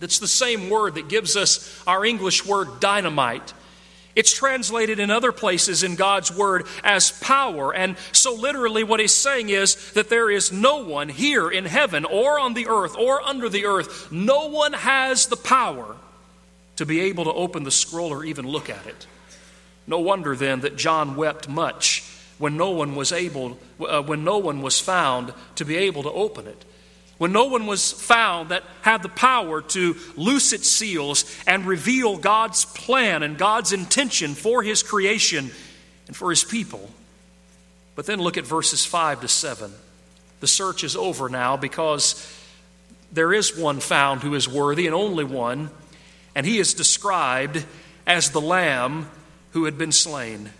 That's 0.00 0.18
the 0.18 0.28
same 0.28 0.70
word 0.70 0.94
that 0.94 1.08
gives 1.08 1.36
us 1.36 1.82
our 1.86 2.04
English 2.04 2.46
word 2.46 2.80
dynamite. 2.80 3.52
It's 4.14 4.32
translated 4.32 4.98
in 4.98 5.10
other 5.10 5.30
places 5.30 5.84
in 5.84 5.94
God's 5.94 6.34
Word 6.34 6.66
as 6.82 7.12
power. 7.20 7.72
And 7.72 7.96
so, 8.10 8.34
literally, 8.34 8.82
what 8.82 8.98
he's 8.98 9.14
saying 9.14 9.50
is 9.50 9.92
that 9.92 10.08
there 10.08 10.28
is 10.28 10.50
no 10.50 10.78
one 10.84 11.08
here 11.08 11.48
in 11.48 11.64
heaven 11.64 12.04
or 12.04 12.40
on 12.40 12.54
the 12.54 12.66
earth 12.66 12.96
or 12.96 13.22
under 13.22 13.48
the 13.48 13.66
earth, 13.66 14.10
no 14.10 14.48
one 14.48 14.72
has 14.72 15.28
the 15.28 15.36
power 15.36 15.96
to 16.76 16.84
be 16.84 17.00
able 17.02 17.24
to 17.24 17.32
open 17.32 17.62
the 17.62 17.70
scroll 17.70 18.12
or 18.12 18.24
even 18.24 18.46
look 18.46 18.68
at 18.68 18.86
it. 18.86 19.06
No 19.86 20.00
wonder 20.00 20.34
then 20.34 20.60
that 20.60 20.76
John 20.76 21.14
wept 21.14 21.48
much 21.48 22.02
when 22.38 22.56
no 22.56 22.70
one 22.70 22.96
was 22.96 23.12
able, 23.12 23.56
uh, 23.80 24.02
when 24.02 24.24
no 24.24 24.38
one 24.38 24.62
was 24.62 24.80
found 24.80 25.32
to 25.56 25.64
be 25.64 25.76
able 25.76 26.02
to 26.02 26.10
open 26.10 26.48
it 26.48 26.64
when 27.18 27.32
no 27.32 27.46
one 27.46 27.66
was 27.66 27.92
found 27.92 28.50
that 28.50 28.62
had 28.82 29.02
the 29.02 29.08
power 29.08 29.60
to 29.60 29.96
loose 30.16 30.52
its 30.52 30.68
seals 30.68 31.24
and 31.46 31.66
reveal 31.66 32.16
God's 32.16 32.64
plan 32.64 33.22
and 33.22 33.36
God's 33.36 33.72
intention 33.72 34.34
for 34.34 34.62
his 34.62 34.82
creation 34.82 35.50
and 36.06 36.16
for 36.16 36.30
his 36.30 36.44
people. 36.44 36.88
But 37.96 38.06
then 38.06 38.20
look 38.20 38.36
at 38.36 38.46
verses 38.46 38.84
5 38.84 39.22
to 39.22 39.28
7. 39.28 39.72
The 40.40 40.46
search 40.46 40.84
is 40.84 40.96
over 40.96 41.28
now 41.28 41.56
because 41.56 42.34
there 43.10 43.32
is 43.32 43.56
one 43.56 43.80
found 43.80 44.22
who 44.22 44.34
is 44.34 44.48
worthy 44.48 44.86
and 44.86 44.94
only 44.94 45.24
one, 45.24 45.70
and 46.34 46.46
he 46.46 46.58
is 46.58 46.74
described 46.74 47.64
as 48.06 48.30
the 48.30 48.40
lamb 48.40 49.10
who 49.52 49.64
had 49.64 49.76
been 49.76 49.92
slain. 49.92 50.50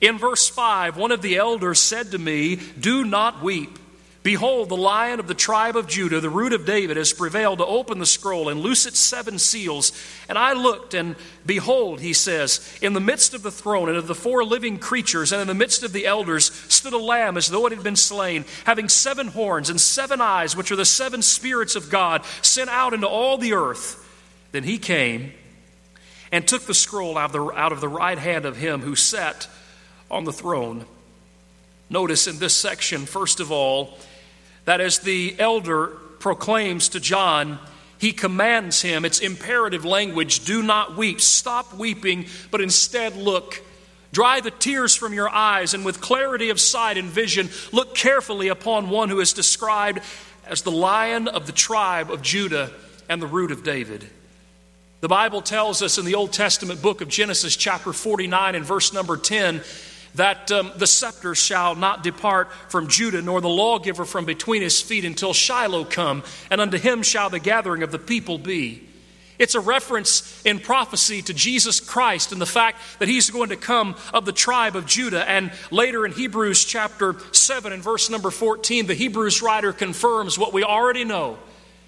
In 0.00 0.18
verse 0.18 0.48
5, 0.48 0.96
one 0.96 1.10
of 1.10 1.22
the 1.22 1.36
elders 1.36 1.80
said 1.80 2.12
to 2.12 2.18
me, 2.18 2.56
Do 2.78 3.04
not 3.04 3.42
weep. 3.42 3.78
Behold, 4.22 4.68
the 4.68 4.76
lion 4.76 5.18
of 5.18 5.26
the 5.26 5.34
tribe 5.34 5.74
of 5.74 5.88
Judah, 5.88 6.20
the 6.20 6.30
root 6.30 6.52
of 6.52 6.64
David, 6.64 6.96
has 6.96 7.12
prevailed 7.12 7.58
to 7.58 7.66
open 7.66 7.98
the 7.98 8.06
scroll 8.06 8.48
and 8.48 8.60
loose 8.60 8.86
its 8.86 9.00
seven 9.00 9.36
seals. 9.36 9.90
And 10.28 10.38
I 10.38 10.52
looked, 10.52 10.94
and 10.94 11.16
behold, 11.44 12.00
he 12.00 12.12
says, 12.12 12.78
in 12.80 12.92
the 12.92 13.00
midst 13.00 13.34
of 13.34 13.42
the 13.42 13.50
throne 13.50 13.88
and 13.88 13.98
of 13.98 14.06
the 14.06 14.14
four 14.14 14.44
living 14.44 14.78
creatures, 14.78 15.32
and 15.32 15.40
in 15.40 15.48
the 15.48 15.54
midst 15.54 15.82
of 15.82 15.92
the 15.92 16.06
elders, 16.06 16.52
stood 16.68 16.92
a 16.92 16.98
lamb 16.98 17.36
as 17.36 17.48
though 17.48 17.66
it 17.66 17.72
had 17.72 17.82
been 17.82 17.96
slain, 17.96 18.44
having 18.64 18.88
seven 18.88 19.26
horns 19.26 19.70
and 19.70 19.80
seven 19.80 20.20
eyes, 20.20 20.56
which 20.56 20.70
are 20.70 20.76
the 20.76 20.84
seven 20.84 21.20
spirits 21.20 21.74
of 21.74 21.90
God, 21.90 22.24
sent 22.42 22.70
out 22.70 22.94
into 22.94 23.08
all 23.08 23.38
the 23.38 23.54
earth. 23.54 23.98
Then 24.52 24.62
he 24.62 24.78
came 24.78 25.32
and 26.30 26.46
took 26.46 26.62
the 26.62 26.74
scroll 26.74 27.18
out 27.18 27.26
of 27.26 27.32
the, 27.32 27.58
out 27.58 27.72
of 27.72 27.80
the 27.80 27.88
right 27.88 28.18
hand 28.18 28.44
of 28.44 28.56
him 28.56 28.82
who 28.82 28.94
sat 28.94 29.48
on 30.08 30.22
the 30.22 30.32
throne. 30.32 30.86
Notice 31.90 32.28
in 32.28 32.38
this 32.38 32.54
section, 32.54 33.04
first 33.04 33.40
of 33.40 33.50
all, 33.50 33.98
that 34.64 34.80
as 34.80 35.00
the 35.00 35.34
elder 35.38 35.88
proclaims 36.18 36.90
to 36.90 37.00
John, 37.00 37.58
he 37.98 38.12
commands 38.12 38.82
him. 38.82 39.04
It's 39.04 39.20
imperative 39.20 39.84
language 39.84 40.44
do 40.44 40.62
not 40.62 40.96
weep. 40.96 41.20
Stop 41.20 41.74
weeping, 41.74 42.26
but 42.50 42.60
instead 42.60 43.16
look. 43.16 43.62
Dry 44.12 44.40
the 44.40 44.50
tears 44.50 44.94
from 44.94 45.14
your 45.14 45.28
eyes, 45.28 45.72
and 45.72 45.84
with 45.84 46.00
clarity 46.00 46.50
of 46.50 46.60
sight 46.60 46.98
and 46.98 47.08
vision, 47.08 47.48
look 47.72 47.94
carefully 47.94 48.48
upon 48.48 48.90
one 48.90 49.08
who 49.08 49.20
is 49.20 49.32
described 49.32 50.00
as 50.46 50.62
the 50.62 50.70
lion 50.70 51.28
of 51.28 51.46
the 51.46 51.52
tribe 51.52 52.10
of 52.10 52.22
Judah 52.22 52.70
and 53.08 53.22
the 53.22 53.26
root 53.26 53.50
of 53.50 53.64
David. 53.64 54.04
The 55.00 55.08
Bible 55.08 55.40
tells 55.42 55.82
us 55.82 55.98
in 55.98 56.04
the 56.04 56.14
Old 56.14 56.32
Testament 56.32 56.82
book 56.82 57.00
of 57.00 57.08
Genesis, 57.08 57.56
chapter 57.56 57.92
49, 57.92 58.54
and 58.54 58.64
verse 58.64 58.92
number 58.92 59.16
10, 59.16 59.62
that 60.14 60.50
um, 60.52 60.72
the 60.76 60.86
scepter 60.86 61.34
shall 61.34 61.74
not 61.74 62.02
depart 62.02 62.52
from 62.68 62.88
Judah, 62.88 63.22
nor 63.22 63.40
the 63.40 63.48
lawgiver 63.48 64.04
from 64.04 64.24
between 64.24 64.62
his 64.62 64.80
feet 64.80 65.04
until 65.04 65.32
Shiloh 65.32 65.84
come, 65.84 66.22
and 66.50 66.60
unto 66.60 66.78
him 66.78 67.02
shall 67.02 67.30
the 67.30 67.38
gathering 67.38 67.82
of 67.82 67.92
the 67.92 67.98
people 67.98 68.38
be. 68.38 68.88
It's 69.38 69.54
a 69.54 69.60
reference 69.60 70.40
in 70.44 70.60
prophecy 70.60 71.22
to 71.22 71.34
Jesus 71.34 71.80
Christ 71.80 72.30
and 72.30 72.40
the 72.40 72.46
fact 72.46 72.80
that 73.00 73.08
he's 73.08 73.30
going 73.30 73.48
to 73.48 73.56
come 73.56 73.96
of 74.14 74.24
the 74.24 74.32
tribe 74.32 74.76
of 74.76 74.86
Judah. 74.86 75.28
And 75.28 75.50
later 75.70 76.04
in 76.04 76.12
Hebrews 76.12 76.64
chapter 76.64 77.16
7 77.32 77.72
and 77.72 77.82
verse 77.82 78.08
number 78.08 78.30
14, 78.30 78.86
the 78.86 78.94
Hebrews 78.94 79.42
writer 79.42 79.72
confirms 79.72 80.38
what 80.38 80.52
we 80.52 80.62
already 80.62 81.04
know 81.04 81.38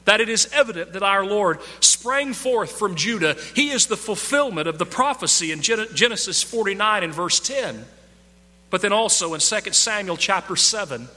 that 0.04 0.20
it 0.20 0.28
is 0.28 0.48
evident 0.52 0.92
that 0.92 1.02
our 1.02 1.24
Lord 1.24 1.60
sprang 1.80 2.34
forth 2.34 2.72
from 2.72 2.94
Judah. 2.94 3.36
He 3.54 3.70
is 3.70 3.86
the 3.86 3.96
fulfillment 3.96 4.68
of 4.68 4.78
the 4.78 4.86
prophecy 4.86 5.52
in 5.52 5.62
Genesis 5.62 6.42
49 6.42 7.04
and 7.04 7.14
verse 7.14 7.40
10. 7.40 7.84
But 8.70 8.82
then 8.82 8.92
also 8.92 9.34
in 9.34 9.40
2 9.40 9.72
Samuel 9.72 10.16
chapter 10.16 10.56
7, 10.56 11.08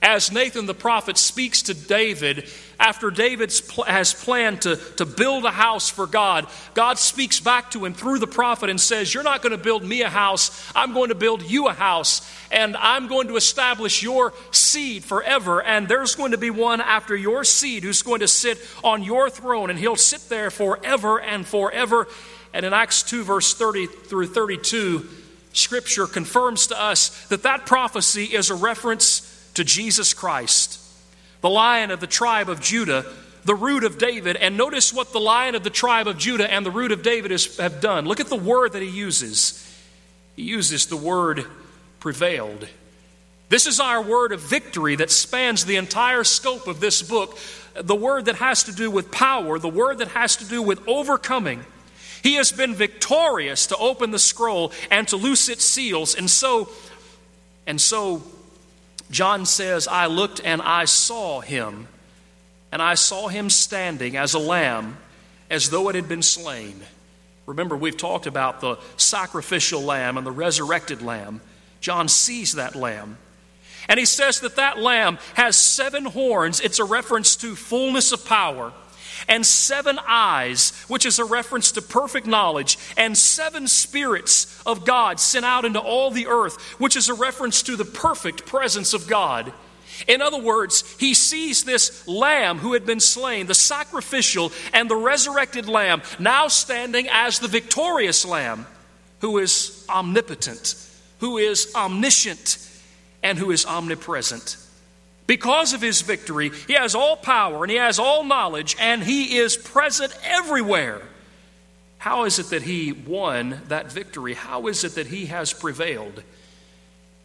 as 0.00 0.30
Nathan 0.30 0.66
the 0.66 0.74
prophet 0.74 1.18
speaks 1.18 1.62
to 1.62 1.74
David, 1.74 2.48
after 2.78 3.10
David 3.10 3.52
has 3.86 4.14
planned 4.14 4.62
to, 4.62 4.76
to 4.96 5.04
build 5.04 5.44
a 5.44 5.50
house 5.50 5.90
for 5.90 6.06
God, 6.06 6.46
God 6.74 6.98
speaks 6.98 7.40
back 7.40 7.72
to 7.72 7.84
him 7.84 7.94
through 7.94 8.20
the 8.20 8.28
prophet 8.28 8.70
and 8.70 8.80
says, 8.80 9.12
You're 9.12 9.24
not 9.24 9.42
going 9.42 9.56
to 9.56 9.62
build 9.62 9.82
me 9.82 10.02
a 10.02 10.08
house, 10.08 10.70
I'm 10.76 10.94
going 10.94 11.08
to 11.08 11.16
build 11.16 11.42
you 11.42 11.66
a 11.66 11.72
house, 11.72 12.28
and 12.52 12.76
I'm 12.76 13.08
going 13.08 13.26
to 13.28 13.36
establish 13.36 14.02
your 14.02 14.32
seed 14.52 15.02
forever. 15.02 15.60
And 15.62 15.88
there's 15.88 16.14
going 16.14 16.30
to 16.30 16.38
be 16.38 16.50
one 16.50 16.80
after 16.80 17.16
your 17.16 17.42
seed 17.42 17.82
who's 17.82 18.02
going 18.02 18.20
to 18.20 18.28
sit 18.28 18.58
on 18.84 19.02
your 19.02 19.28
throne, 19.30 19.68
and 19.68 19.78
he'll 19.78 19.96
sit 19.96 20.28
there 20.28 20.50
forever 20.50 21.20
and 21.20 21.44
forever. 21.44 22.06
And 22.54 22.64
in 22.64 22.72
Acts 22.72 23.02
2, 23.02 23.24
verse 23.24 23.52
30 23.52 23.86
through 23.86 24.28
32, 24.28 25.08
Scripture 25.58 26.06
confirms 26.06 26.68
to 26.68 26.80
us 26.80 27.26
that 27.26 27.42
that 27.42 27.66
prophecy 27.66 28.24
is 28.24 28.50
a 28.50 28.54
reference 28.54 29.50
to 29.54 29.64
Jesus 29.64 30.14
Christ, 30.14 30.80
the 31.40 31.50
lion 31.50 31.90
of 31.90 32.00
the 32.00 32.06
tribe 32.06 32.48
of 32.48 32.60
Judah, 32.60 33.04
the 33.44 33.54
root 33.54 33.84
of 33.84 33.98
David. 33.98 34.36
And 34.36 34.56
notice 34.56 34.92
what 34.92 35.12
the 35.12 35.20
lion 35.20 35.54
of 35.54 35.64
the 35.64 35.70
tribe 35.70 36.06
of 36.06 36.18
Judah 36.18 36.50
and 36.50 36.64
the 36.64 36.70
root 36.70 36.92
of 36.92 37.02
David 37.02 37.32
is, 37.32 37.56
have 37.58 37.80
done. 37.80 38.06
Look 38.06 38.20
at 38.20 38.28
the 38.28 38.36
word 38.36 38.72
that 38.72 38.82
he 38.82 38.88
uses. 38.88 39.64
He 40.36 40.42
uses 40.42 40.86
the 40.86 40.96
word 40.96 41.44
prevailed. 42.00 42.68
This 43.48 43.66
is 43.66 43.80
our 43.80 44.02
word 44.02 44.32
of 44.32 44.40
victory 44.40 44.96
that 44.96 45.10
spans 45.10 45.64
the 45.64 45.76
entire 45.76 46.22
scope 46.24 46.66
of 46.66 46.80
this 46.80 47.02
book. 47.02 47.38
The 47.74 47.96
word 47.96 48.26
that 48.26 48.36
has 48.36 48.64
to 48.64 48.72
do 48.72 48.90
with 48.90 49.10
power, 49.10 49.58
the 49.58 49.68
word 49.68 49.98
that 49.98 50.08
has 50.08 50.36
to 50.36 50.44
do 50.44 50.62
with 50.62 50.86
overcoming. 50.86 51.64
He 52.22 52.34
has 52.34 52.52
been 52.52 52.74
victorious 52.74 53.66
to 53.68 53.76
open 53.76 54.10
the 54.10 54.18
scroll 54.18 54.72
and 54.90 55.06
to 55.08 55.16
loose 55.16 55.48
its 55.48 55.64
seals. 55.64 56.14
And 56.14 56.28
so, 56.28 56.68
and 57.66 57.80
so 57.80 58.22
John 59.10 59.46
says, 59.46 59.88
I 59.88 60.06
looked 60.06 60.40
and 60.44 60.60
I 60.60 60.84
saw 60.84 61.40
him, 61.40 61.88
and 62.72 62.82
I 62.82 62.94
saw 62.94 63.28
him 63.28 63.50
standing 63.50 64.16
as 64.16 64.34
a 64.34 64.38
lamb, 64.38 64.98
as 65.50 65.70
though 65.70 65.88
it 65.88 65.94
had 65.94 66.08
been 66.08 66.22
slain. 66.22 66.80
Remember, 67.46 67.76
we've 67.76 67.96
talked 67.96 68.26
about 68.26 68.60
the 68.60 68.78
sacrificial 68.98 69.80
lamb 69.80 70.18
and 70.18 70.26
the 70.26 70.30
resurrected 70.30 71.00
lamb. 71.00 71.40
John 71.80 72.08
sees 72.08 72.54
that 72.54 72.74
lamb. 72.74 73.16
And 73.88 73.98
he 73.98 74.04
says 74.04 74.40
that 74.40 74.56
that 74.56 74.78
lamb 74.78 75.18
has 75.34 75.56
seven 75.56 76.04
horns. 76.04 76.60
It's 76.60 76.78
a 76.78 76.84
reference 76.84 77.36
to 77.36 77.56
fullness 77.56 78.12
of 78.12 78.26
power 78.26 78.72
and 79.26 79.44
seven 79.44 79.98
eyes, 80.06 80.70
which 80.88 81.06
is 81.06 81.18
a 81.18 81.24
reference 81.24 81.72
to 81.72 81.82
perfect 81.82 82.26
knowledge, 82.26 82.78
and 82.96 83.16
seven 83.16 83.66
spirits 83.66 84.62
of 84.66 84.84
God 84.84 85.18
sent 85.18 85.44
out 85.44 85.64
into 85.64 85.80
all 85.80 86.10
the 86.10 86.26
earth, 86.26 86.60
which 86.78 86.96
is 86.96 87.08
a 87.08 87.14
reference 87.14 87.62
to 87.62 87.76
the 87.76 87.84
perfect 87.84 88.46
presence 88.46 88.94
of 88.94 89.08
God. 89.08 89.52
In 90.06 90.22
other 90.22 90.40
words, 90.40 90.84
he 90.98 91.14
sees 91.14 91.64
this 91.64 92.06
lamb 92.06 92.58
who 92.58 92.74
had 92.74 92.86
been 92.86 93.00
slain, 93.00 93.46
the 93.46 93.54
sacrificial 93.54 94.52
and 94.72 94.88
the 94.88 94.96
resurrected 94.96 95.68
lamb, 95.68 96.02
now 96.18 96.48
standing 96.48 97.08
as 97.10 97.38
the 97.38 97.48
victorious 97.48 98.24
lamb 98.24 98.66
who 99.20 99.38
is 99.38 99.84
omnipotent, 99.88 100.76
who 101.18 101.38
is 101.38 101.72
omniscient, 101.74 102.58
and 103.22 103.38
who 103.38 103.50
is 103.50 103.66
omnipresent. 103.66 104.56
Because 105.28 105.74
of 105.74 105.82
his 105.82 106.00
victory, 106.00 106.50
he 106.66 106.72
has 106.72 106.94
all 106.94 107.14
power 107.14 107.62
and 107.62 107.70
he 107.70 107.76
has 107.76 107.98
all 107.98 108.24
knowledge 108.24 108.74
and 108.80 109.04
he 109.04 109.36
is 109.36 109.58
present 109.58 110.16
everywhere. 110.24 111.02
How 111.98 112.24
is 112.24 112.38
it 112.38 112.46
that 112.46 112.62
he 112.62 112.92
won 112.92 113.60
that 113.68 113.92
victory? 113.92 114.32
How 114.32 114.68
is 114.68 114.84
it 114.84 114.94
that 114.94 115.08
he 115.08 115.26
has 115.26 115.52
prevailed? 115.52 116.22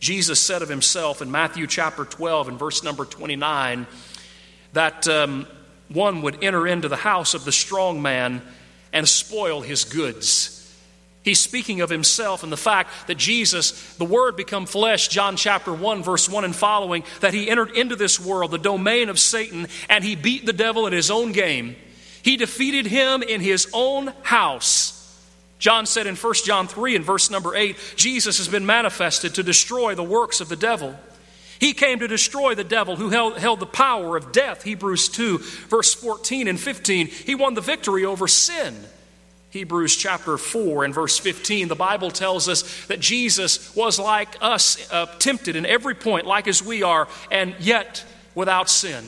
Jesus 0.01 0.37
said 0.41 0.61
of 0.61 0.67
himself 0.67 1.21
in 1.21 1.31
Matthew 1.31 1.65
chapter 1.65 2.03
12 2.03 2.49
and 2.49 2.59
verse 2.59 2.83
number 2.83 3.05
29 3.05 3.87
that 4.73 5.07
um, 5.07 5.47
one 5.87 6.23
would 6.23 6.43
enter 6.43 6.67
into 6.67 6.89
the 6.89 6.97
house 6.97 7.33
of 7.33 7.45
the 7.45 7.53
strong 7.53 8.01
man 8.01 8.41
and 8.91 9.07
spoil 9.07 9.61
his 9.61 9.85
goods. 9.85 10.62
He's 11.23 11.39
speaking 11.39 11.79
of 11.79 11.89
himself 11.89 12.43
and 12.43 12.51
the 12.51 12.57
fact 12.57 13.07
that 13.07 13.17
Jesus, 13.17 13.95
the 13.95 14.05
Word 14.05 14.35
become 14.35 14.65
flesh, 14.65 15.07
John 15.07 15.37
chapter 15.37 15.73
1, 15.73 16.03
verse 16.03 16.27
1 16.27 16.43
and 16.43 16.55
following, 16.55 17.05
that 17.21 17.33
he 17.33 17.49
entered 17.49 17.71
into 17.71 17.95
this 17.95 18.19
world, 18.19 18.51
the 18.51 18.57
domain 18.57 19.07
of 19.07 19.19
Satan, 19.19 19.67
and 19.89 20.03
he 20.03 20.15
beat 20.15 20.45
the 20.45 20.53
devil 20.53 20.85
at 20.85 20.93
his 20.93 21.09
own 21.09 21.31
game. 21.31 21.77
He 22.23 22.35
defeated 22.35 22.87
him 22.87 23.23
in 23.23 23.39
his 23.39 23.69
own 23.73 24.13
house. 24.23 24.99
John 25.59 25.85
said 25.85 26.07
in 26.07 26.17
1 26.17 26.33
John 26.45 26.67
3 26.67 26.97
and 26.97 27.05
verse 27.05 27.29
number 27.29 27.55
8, 27.55 27.77
Jesus 27.95 28.37
has 28.37 28.49
been 28.49 28.65
manifested 28.65 29.35
to 29.35 29.43
destroy 29.43 29.95
the 29.95 30.03
works 30.03 30.41
of 30.41 30.49
the 30.49 30.57
devil. 30.57 30.93
He 31.57 31.71
came 31.71 31.99
to 31.99 32.07
destroy 32.09 32.53
the 32.53 32.65
devil 32.65 32.97
who 32.97 33.09
held, 33.09 33.37
held 33.37 33.61
the 33.61 33.65
power 33.65 34.17
of 34.17 34.33
death, 34.33 34.63
Hebrews 34.63 35.07
2, 35.07 35.37
verse 35.69 35.93
14 35.93 36.49
and 36.49 36.59
15. 36.59 37.07
He 37.07 37.35
won 37.35 37.53
the 37.53 37.61
victory 37.61 38.03
over 38.03 38.27
sin. 38.27 38.75
Hebrews 39.53 39.95
chapter 39.95 40.35
4 40.39 40.83
and 40.83 40.95
verse 40.95 41.19
15, 41.19 41.67
the 41.67 41.75
Bible 41.75 42.09
tells 42.09 42.49
us 42.49 42.87
that 42.87 42.99
Jesus 42.99 43.75
was 43.75 43.99
like 43.99 44.35
us, 44.41 44.91
uh, 44.91 45.05
tempted 45.19 45.55
in 45.55 45.63
every 45.63 45.93
point, 45.93 46.25
like 46.25 46.47
as 46.47 46.63
we 46.63 46.81
are, 46.81 47.07
and 47.29 47.53
yet 47.59 48.03
without 48.33 48.67
sin. 48.67 49.05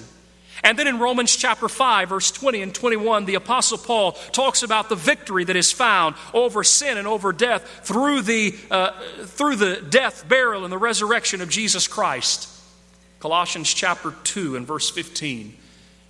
And 0.63 0.77
then 0.77 0.85
in 0.85 0.99
Romans 0.99 1.35
chapter 1.35 1.67
5, 1.67 2.09
verse 2.09 2.29
20 2.29 2.61
and 2.61 2.75
21, 2.75 3.25
the 3.25 3.33
Apostle 3.33 3.79
Paul 3.79 4.11
talks 4.11 4.61
about 4.61 4.87
the 4.87 4.95
victory 4.95 5.45
that 5.45 5.55
is 5.55 5.71
found 5.71 6.13
over 6.31 6.63
sin 6.63 6.99
and 6.99 7.07
over 7.07 7.33
death 7.33 7.81
through 7.81 8.21
the, 8.21 8.53
uh, 8.69 8.91
through 9.23 9.55
the 9.55 9.77
death, 9.89 10.29
burial, 10.29 10.63
and 10.63 10.71
the 10.71 10.77
resurrection 10.77 11.41
of 11.41 11.49
Jesus 11.49 11.87
Christ. 11.87 12.47
Colossians 13.19 13.73
chapter 13.73 14.13
2 14.23 14.57
and 14.57 14.67
verse 14.67 14.91
15. 14.91 15.57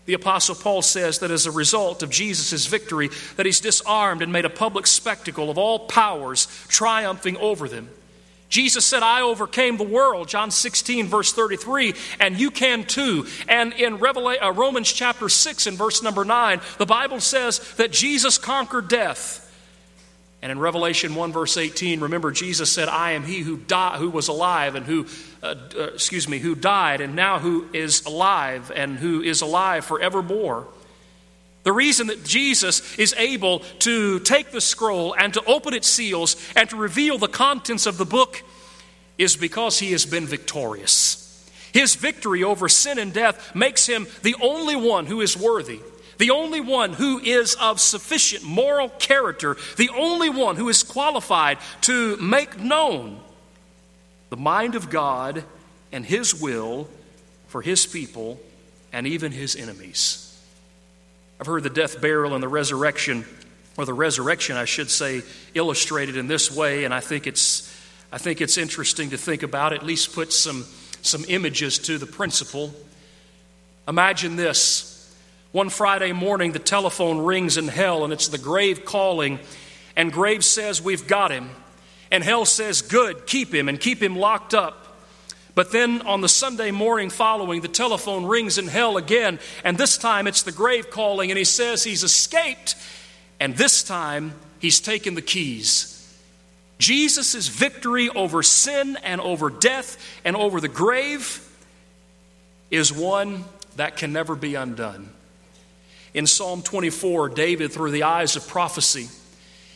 The 0.05 0.13
apostle 0.13 0.55
Paul 0.55 0.81
says 0.81 1.19
that 1.19 1.31
as 1.31 1.45
a 1.45 1.51
result 1.51 2.03
of 2.03 2.11
Jesus' 2.11 2.67
victory 2.67 3.09
that 3.37 3.45
he's 3.45 3.59
disarmed 3.59 4.21
and 4.21 4.31
made 4.31 4.45
a 4.45 4.49
public 4.49 4.85
spectacle 4.85 5.49
of 5.49 5.57
all 5.57 5.87
powers 5.87 6.47
triumphing 6.67 7.37
over 7.37 7.67
them. 7.67 7.89
Jesus 8.47 8.85
said, 8.85 9.01
I 9.01 9.21
overcame 9.21 9.77
the 9.77 9.83
world, 9.83 10.27
John 10.27 10.51
16, 10.51 11.07
verse 11.07 11.33
33, 11.33 11.95
and 12.19 12.39
you 12.39 12.51
can 12.51 12.83
too. 12.83 13.25
And 13.49 13.73
in 13.73 13.95
uh, 13.95 14.51
Romans 14.53 14.93
chapter 14.93 15.27
6 15.27 15.67
and 15.67 15.77
verse 15.77 16.03
number 16.03 16.23
9, 16.23 16.61
the 16.77 16.85
Bible 16.85 17.19
says 17.19 17.59
that 17.75 17.91
Jesus 17.91 18.37
conquered 18.37 18.87
death. 18.87 19.41
And 20.45 20.51
in 20.51 20.59
Revelation 20.59 21.15
1, 21.15 21.31
verse 21.31 21.57
18, 21.57 22.01
remember, 22.01 22.29
Jesus 22.29 22.71
said, 22.71 22.87
I 22.87 23.13
am 23.13 23.23
he 23.23 23.39
who, 23.39 23.57
di- 23.57 23.97
who 23.97 24.11
was 24.11 24.27
alive 24.27 24.75
and 24.75 24.85
who, 24.85 25.07
uh, 25.41 25.55
uh, 25.75 25.83
excuse 25.85 26.29
me, 26.29 26.37
who 26.37 26.53
died 26.53 27.01
and 27.01 27.15
now 27.15 27.39
who 27.39 27.67
is 27.73 28.05
alive 28.05 28.71
and 28.75 28.95
who 28.95 29.23
is 29.23 29.41
alive 29.41 29.85
forevermore. 29.85 30.67
The 31.63 31.71
reason 31.71 32.05
that 32.07 32.23
Jesus 32.23 32.95
is 32.99 33.15
able 33.17 33.61
to 33.79 34.19
take 34.19 34.51
the 34.51 34.61
scroll 34.61 35.15
and 35.15 35.33
to 35.33 35.43
open 35.45 35.73
its 35.73 35.87
seals 35.87 36.35
and 36.55 36.69
to 36.69 36.75
reveal 36.75 37.17
the 37.17 37.27
contents 37.27 37.87
of 37.87 37.97
the 37.97 38.05
book 38.05 38.43
is 39.17 39.35
because 39.35 39.79
he 39.79 39.93
has 39.93 40.05
been 40.05 40.27
victorious. 40.27 41.49
His 41.73 41.95
victory 41.95 42.43
over 42.43 42.69
sin 42.69 42.99
and 42.99 43.11
death 43.11 43.55
makes 43.55 43.87
him 43.87 44.05
the 44.21 44.35
only 44.39 44.75
one 44.75 45.07
who 45.07 45.21
is 45.21 45.35
worthy 45.35 45.79
the 46.17 46.31
only 46.31 46.61
one 46.61 46.93
who 46.93 47.19
is 47.19 47.55
of 47.55 47.79
sufficient 47.79 48.43
moral 48.43 48.89
character, 48.89 49.57
the 49.77 49.89
only 49.89 50.29
one 50.29 50.55
who 50.55 50.69
is 50.69 50.83
qualified 50.83 51.57
to 51.81 52.17
make 52.17 52.59
known 52.59 53.19
the 54.29 54.37
mind 54.37 54.75
of 54.75 54.89
God 54.89 55.43
and 55.91 56.05
His 56.05 56.39
will 56.39 56.87
for 57.47 57.61
His 57.61 57.85
people 57.85 58.39
and 58.91 59.07
even 59.07 59.31
His 59.31 59.55
enemies. 59.55 60.21
I've 61.39 61.47
heard 61.47 61.63
the 61.63 61.69
death, 61.69 62.01
burial, 62.01 62.33
and 62.33 62.41
the 62.41 62.47
resurrection, 62.47 63.25
or 63.77 63.85
the 63.85 63.93
resurrection, 63.93 64.55
I 64.55 64.65
should 64.65 64.89
say, 64.89 65.21
illustrated 65.53 66.15
in 66.15 66.27
this 66.27 66.49
way, 66.49 66.85
and 66.85 66.93
I 66.93 67.01
think 67.01 67.27
it's, 67.27 67.73
I 68.11 68.17
think 68.17 68.39
it's 68.39 68.57
interesting 68.57 69.09
to 69.09 69.17
think 69.17 69.43
about, 69.43 69.73
at 69.73 69.83
least 69.83 70.13
put 70.13 70.31
some, 70.31 70.65
some 71.01 71.25
images 71.27 71.77
to 71.79 71.97
the 71.97 72.05
principle. 72.05 72.73
Imagine 73.87 74.37
this. 74.37 74.94
One 75.55 75.69
Friday 75.69 76.11
morning, 76.11 76.51
the 76.51 76.59
telephone 76.59 77.19
rings 77.19 77.55
in 77.55 77.69
hell, 77.69 78.03
and 78.03 78.11
it's 78.11 78.27
the 78.27 78.37
grave 78.37 78.83
calling, 78.83 79.39
and 79.95 80.11
grave 80.11 80.43
says, 80.43 80.81
We've 80.81 81.07
got 81.07 81.31
him. 81.31 81.49
And 82.11 82.25
hell 82.25 82.43
says, 82.43 82.81
Good, 82.81 83.25
keep 83.25 83.53
him, 83.53 83.69
and 83.69 83.79
keep 83.79 84.03
him 84.03 84.17
locked 84.17 84.53
up. 84.53 84.97
But 85.53 85.71
then 85.71 86.01
on 86.01 86.19
the 86.19 86.27
Sunday 86.27 86.71
morning 86.71 87.09
following, 87.09 87.61
the 87.61 87.69
telephone 87.69 88.25
rings 88.25 88.57
in 88.57 88.67
hell 88.67 88.97
again, 88.97 89.39
and 89.63 89.77
this 89.77 89.97
time 89.97 90.27
it's 90.27 90.43
the 90.43 90.51
grave 90.51 90.89
calling, 90.89 91.31
and 91.31 91.37
he 91.37 91.45
says 91.45 91.85
he's 91.85 92.03
escaped, 92.03 92.75
and 93.39 93.55
this 93.55 93.81
time 93.81 94.33
he's 94.59 94.81
taken 94.81 95.15
the 95.15 95.21
keys. 95.21 96.19
Jesus' 96.79 97.47
victory 97.47 98.09
over 98.09 98.43
sin 98.43 98.97
and 99.03 99.21
over 99.21 99.49
death 99.49 99.97
and 100.25 100.35
over 100.35 100.59
the 100.59 100.67
grave 100.67 101.39
is 102.69 102.91
one 102.91 103.45
that 103.77 103.95
can 103.95 104.11
never 104.11 104.35
be 104.35 104.55
undone. 104.55 105.11
In 106.15 106.25
Psalm 106.25 106.63
24, 106.63 107.29
David, 107.29 107.71
through 107.71 107.91
the 107.91 108.03
eyes 108.03 108.35
of 108.35 108.47
prophecy, 108.47 109.09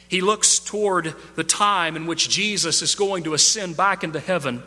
he 0.08 0.22
looks 0.22 0.58
toward 0.58 1.14
the 1.36 1.44
time 1.44 1.96
in 1.96 2.08
which 2.08 2.30
Jesus 2.30 2.82
is 2.82 2.96
going 2.96 3.26
to 3.26 3.36
ascend 3.36 3.78
back 3.78 4.04
into 4.04 4.20
heaven 4.20 4.64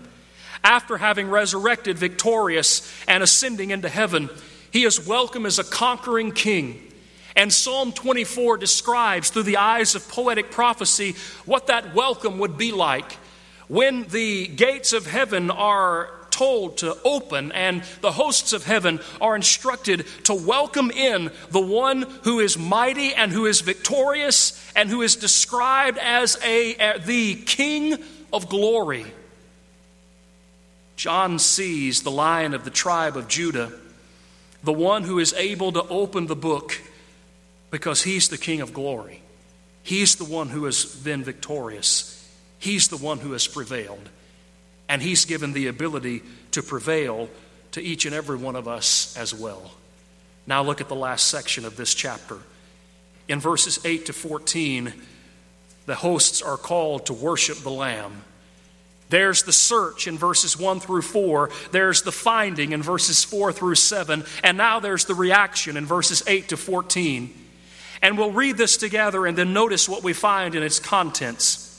after 0.64 0.96
having 0.96 1.28
resurrected 1.28 1.98
victorious 1.98 2.88
and 3.08 3.22
ascending 3.22 3.70
into 3.70 3.88
heaven, 3.88 4.30
he 4.70 4.84
is 4.84 5.06
welcome 5.06 5.46
as 5.46 5.58
a 5.58 5.64
conquering 5.64 6.32
king. 6.32 6.92
And 7.34 7.52
Psalm 7.52 7.92
24 7.92 8.58
describes 8.58 9.30
through 9.30 9.44
the 9.44 9.56
eyes 9.56 9.94
of 9.94 10.08
poetic 10.08 10.50
prophecy 10.50 11.14
what 11.46 11.66
that 11.66 11.94
welcome 11.94 12.38
would 12.38 12.56
be 12.56 12.72
like 12.72 13.12
when 13.68 14.04
the 14.04 14.46
gates 14.48 14.92
of 14.92 15.06
heaven 15.06 15.50
are 15.50 16.10
told 16.32 16.78
to 16.78 16.96
open 17.04 17.52
and 17.52 17.82
the 18.00 18.12
hosts 18.12 18.52
of 18.52 18.64
heaven 18.64 18.98
are 19.20 19.36
instructed 19.36 20.06
to 20.24 20.34
welcome 20.34 20.90
in 20.90 21.30
the 21.50 21.60
one 21.60 22.02
who 22.24 22.40
is 22.40 22.58
mighty 22.58 23.14
and 23.14 23.30
who 23.30 23.46
is 23.46 23.60
victorious 23.60 24.72
and 24.74 24.88
who 24.88 25.02
is 25.02 25.14
described 25.14 25.98
as 25.98 26.36
a, 26.42 26.98
the 27.04 27.34
king 27.34 27.96
of 28.32 28.48
glory. 28.48 29.06
John 30.96 31.38
sees 31.38 32.02
the 32.02 32.10
lion 32.10 32.54
of 32.54 32.64
the 32.64 32.70
tribe 32.70 33.16
of 33.16 33.28
Judah, 33.28 33.72
the 34.62 34.72
one 34.72 35.02
who 35.02 35.18
is 35.18 35.32
able 35.34 35.72
to 35.72 35.82
open 35.88 36.26
the 36.26 36.36
book 36.36 36.80
because 37.72 38.02
he's 38.02 38.28
the 38.28 38.38
King 38.38 38.60
of 38.60 38.72
glory. 38.72 39.22
He's 39.82 40.14
the 40.14 40.24
one 40.24 40.50
who 40.50 40.66
has 40.66 40.84
been 40.84 41.24
victorious. 41.24 42.30
He's 42.58 42.86
the 42.86 42.96
one 42.96 43.18
who 43.18 43.32
has 43.32 43.48
prevailed. 43.48 44.08
And 44.88 45.00
he's 45.00 45.24
given 45.24 45.52
the 45.52 45.68
ability 45.68 46.22
to 46.52 46.62
prevail 46.62 47.28
to 47.72 47.80
each 47.80 48.06
and 48.06 48.14
every 48.14 48.36
one 48.36 48.56
of 48.56 48.68
us 48.68 49.16
as 49.16 49.34
well. 49.34 49.72
Now 50.46 50.62
look 50.62 50.80
at 50.80 50.88
the 50.88 50.94
last 50.94 51.26
section 51.28 51.64
of 51.64 51.76
this 51.76 51.94
chapter. 51.94 52.38
In 53.28 53.40
verses 53.40 53.78
8 53.84 54.06
to 54.06 54.12
14, 54.12 54.92
the 55.86 55.94
hosts 55.94 56.42
are 56.42 56.56
called 56.56 57.06
to 57.06 57.12
worship 57.12 57.58
the 57.58 57.70
Lamb. 57.70 58.24
There's 59.08 59.42
the 59.42 59.52
search 59.52 60.06
in 60.06 60.16
verses 60.16 60.58
1 60.58 60.80
through 60.80 61.02
4. 61.02 61.50
There's 61.70 62.02
the 62.02 62.12
finding 62.12 62.72
in 62.72 62.82
verses 62.82 63.24
4 63.24 63.52
through 63.52 63.74
7. 63.74 64.24
And 64.42 64.56
now 64.56 64.80
there's 64.80 65.04
the 65.04 65.14
reaction 65.14 65.76
in 65.76 65.84
verses 65.84 66.22
8 66.26 66.48
to 66.48 66.56
14. 66.56 67.32
And 68.00 68.18
we'll 68.18 68.32
read 68.32 68.56
this 68.56 68.76
together 68.76 69.26
and 69.26 69.36
then 69.36 69.52
notice 69.52 69.88
what 69.88 70.02
we 70.02 70.12
find 70.12 70.54
in 70.54 70.62
its 70.62 70.78
contents. 70.78 71.71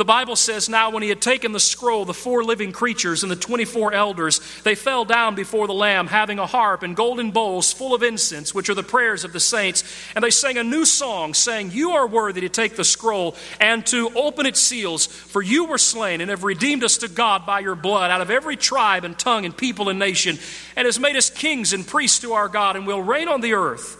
The 0.00 0.04
Bible 0.06 0.36
says, 0.36 0.70
Now 0.70 0.88
when 0.88 1.02
he 1.02 1.10
had 1.10 1.20
taken 1.20 1.52
the 1.52 1.60
scroll, 1.60 2.06
the 2.06 2.14
four 2.14 2.42
living 2.42 2.72
creatures 2.72 3.22
and 3.22 3.30
the 3.30 3.36
24 3.36 3.92
elders, 3.92 4.40
they 4.62 4.74
fell 4.74 5.04
down 5.04 5.34
before 5.34 5.66
the 5.66 5.74
Lamb, 5.74 6.06
having 6.06 6.38
a 6.38 6.46
harp 6.46 6.82
and 6.82 6.96
golden 6.96 7.32
bowls 7.32 7.70
full 7.70 7.94
of 7.94 8.02
incense, 8.02 8.54
which 8.54 8.70
are 8.70 8.74
the 8.74 8.82
prayers 8.82 9.24
of 9.24 9.34
the 9.34 9.40
saints. 9.40 9.84
And 10.14 10.24
they 10.24 10.30
sang 10.30 10.56
a 10.56 10.64
new 10.64 10.86
song, 10.86 11.34
saying, 11.34 11.72
You 11.72 11.90
are 11.90 12.06
worthy 12.06 12.40
to 12.40 12.48
take 12.48 12.76
the 12.76 12.82
scroll 12.82 13.36
and 13.60 13.84
to 13.88 14.10
open 14.16 14.46
its 14.46 14.60
seals, 14.60 15.04
for 15.04 15.42
you 15.42 15.66
were 15.66 15.76
slain 15.76 16.22
and 16.22 16.30
have 16.30 16.44
redeemed 16.44 16.82
us 16.82 16.96
to 16.96 17.08
God 17.08 17.44
by 17.44 17.60
your 17.60 17.74
blood 17.74 18.10
out 18.10 18.22
of 18.22 18.30
every 18.30 18.56
tribe 18.56 19.04
and 19.04 19.18
tongue 19.18 19.44
and 19.44 19.54
people 19.54 19.90
and 19.90 19.98
nation, 19.98 20.38
and 20.76 20.86
has 20.86 20.98
made 20.98 21.16
us 21.16 21.28
kings 21.28 21.74
and 21.74 21.86
priests 21.86 22.20
to 22.20 22.32
our 22.32 22.48
God, 22.48 22.74
and 22.74 22.86
will 22.86 23.02
reign 23.02 23.28
on 23.28 23.42
the 23.42 23.52
earth. 23.52 23.99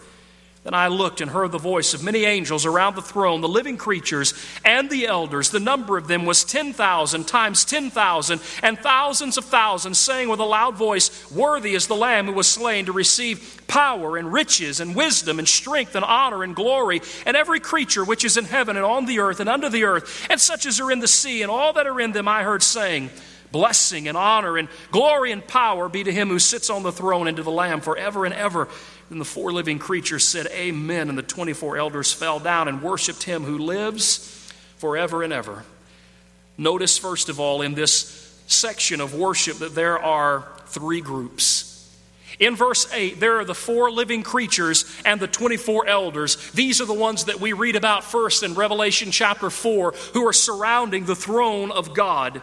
Then 0.63 0.75
I 0.75 0.89
looked 0.89 1.23
and 1.23 1.31
heard 1.31 1.53
the 1.53 1.59
voice 1.59 1.95
of 1.95 2.05
many 2.05 2.27
angels 2.27 2.67
around 2.67 2.95
the 2.95 3.01
throne, 3.01 3.41
the 3.41 3.49
living 3.49 3.79
creatures, 3.79 4.35
and 4.63 4.91
the 4.91 5.07
elders. 5.07 5.49
The 5.49 5.59
number 5.59 5.97
of 5.97 6.07
them 6.07 6.27
was 6.27 6.45
10,000 6.45 7.27
times 7.27 7.65
10,000, 7.65 8.41
and 8.63 8.79
thousands 8.79 9.39
of 9.39 9.47
thousands, 9.47 9.99
saying 9.99 10.29
with 10.29 10.39
a 10.39 10.45
loud 10.45 10.77
voice, 10.77 11.31
Worthy 11.31 11.75
is 11.75 11.87
the 11.87 11.97
Lamb 11.97 12.27
who 12.27 12.35
was 12.35 12.47
slain 12.47 12.85
to 12.87 12.93
receive 12.93 13.63
power 13.69 14.19
and 14.19 14.31
riches 14.31 14.81
and 14.81 14.95
wisdom 14.95 15.39
and 15.39 15.49
strength 15.49 15.95
and 15.95 16.05
honor 16.05 16.45
and 16.45 16.55
glory, 16.55 17.01
and 17.25 17.39
every 17.39 17.61
creature 17.61 18.05
which 18.05 18.23
is 18.23 18.37
in 18.37 18.45
heaven 18.45 18.77
and 18.77 18.85
on 18.85 19.07
the 19.07 19.21
earth 19.21 19.41
and 19.41 19.49
under 19.49 19.71
the 19.71 19.85
earth, 19.85 20.27
and 20.29 20.39
such 20.39 20.67
as 20.67 20.79
are 20.79 20.93
in 20.93 21.01
the 21.01 21.09
sea, 21.09 21.41
and 21.41 21.51
all 21.51 21.73
that 21.73 21.87
are 21.87 22.01
in 22.03 22.13
them, 22.13 22.29
I 22.29 22.43
heard 22.43 22.63
saying, 22.63 23.09
Blessing 23.53 24.07
and 24.07 24.17
honor 24.17 24.59
and 24.59 24.69
glory 24.93 25.33
and 25.33 25.45
power 25.45 25.89
be 25.89 26.05
to 26.05 26.13
him 26.13 26.29
who 26.29 26.39
sits 26.39 26.71
on 26.71 26.85
the 26.85 26.93
throne 26.93 27.27
and 27.27 27.37
to 27.37 27.43
the 27.43 27.51
Lamb 27.51 27.81
forever 27.81 28.25
and 28.25 28.33
ever. 28.35 28.69
Then 29.11 29.19
the 29.19 29.25
four 29.25 29.53
living 29.53 29.81
creatures 29.81 30.27
said, 30.27 30.47
Amen. 30.47 31.09
And 31.09 31.19
the 31.19 31.23
24 31.23 31.77
elders 31.77 32.13
fell 32.13 32.39
down 32.39 32.69
and 32.69 32.81
worshiped 32.81 33.25
him 33.25 33.43
who 33.45 33.59
lives 33.59 34.53
forever 34.79 35.23
and 35.23 35.33
ever. 35.33 35.65
Notice, 36.57 36.97
first 36.97 37.29
of 37.29 37.41
all, 37.41 37.61
in 37.61 37.75
this 37.75 38.43
section 38.47 39.01
of 39.01 39.15
worship, 39.15 39.59
that 39.59 39.75
there 39.75 39.99
are 39.99 40.47
three 40.67 41.01
groups. 41.01 41.67
In 42.39 42.55
verse 42.57 42.91
8, 42.93 43.19
there 43.21 43.39
are 43.39 43.45
the 43.45 43.55
four 43.55 43.91
living 43.91 44.23
creatures 44.23 44.85
and 45.05 45.21
the 45.21 45.27
24 45.27 45.89
elders. 45.89 46.51
These 46.53 46.81
are 46.81 46.87
the 46.87 46.95
ones 46.95 47.25
that 47.25 47.41
we 47.41 47.53
read 47.53 47.77
about 47.77 48.05
first 48.05 48.43
in 48.43 48.55
Revelation 48.55 49.11
chapter 49.11 49.51
4 49.51 49.93
who 50.15 50.27
are 50.27 50.33
surrounding 50.33 51.05
the 51.05 51.17
throne 51.17 51.71
of 51.71 51.95
God. 51.95 52.41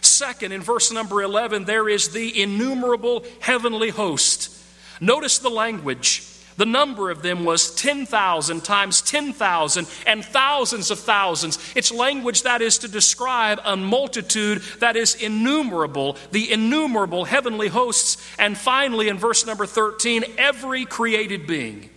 Second, 0.00 0.52
in 0.52 0.60
verse 0.60 0.92
number 0.92 1.22
11, 1.22 1.64
there 1.64 1.88
is 1.88 2.10
the 2.10 2.40
innumerable 2.40 3.24
heavenly 3.40 3.88
host. 3.88 4.55
Notice 5.00 5.38
the 5.38 5.50
language. 5.50 6.22
The 6.56 6.66
number 6.66 7.10
of 7.10 7.22
them 7.22 7.44
was 7.44 7.74
10,000 7.74 8.64
times 8.64 9.02
10,000 9.02 9.86
and 10.06 10.24
thousands 10.24 10.90
of 10.90 10.98
thousands. 10.98 11.58
It's 11.74 11.92
language 11.92 12.42
that 12.42 12.62
is 12.62 12.78
to 12.78 12.88
describe 12.88 13.60
a 13.64 13.76
multitude 13.76 14.62
that 14.80 14.96
is 14.96 15.14
innumerable, 15.14 16.16
the 16.32 16.50
innumerable 16.50 17.26
heavenly 17.26 17.68
hosts. 17.68 18.16
And 18.38 18.56
finally, 18.56 19.08
in 19.08 19.18
verse 19.18 19.44
number 19.44 19.66
13, 19.66 20.24
every 20.38 20.86
created 20.86 21.46
being, 21.46 21.90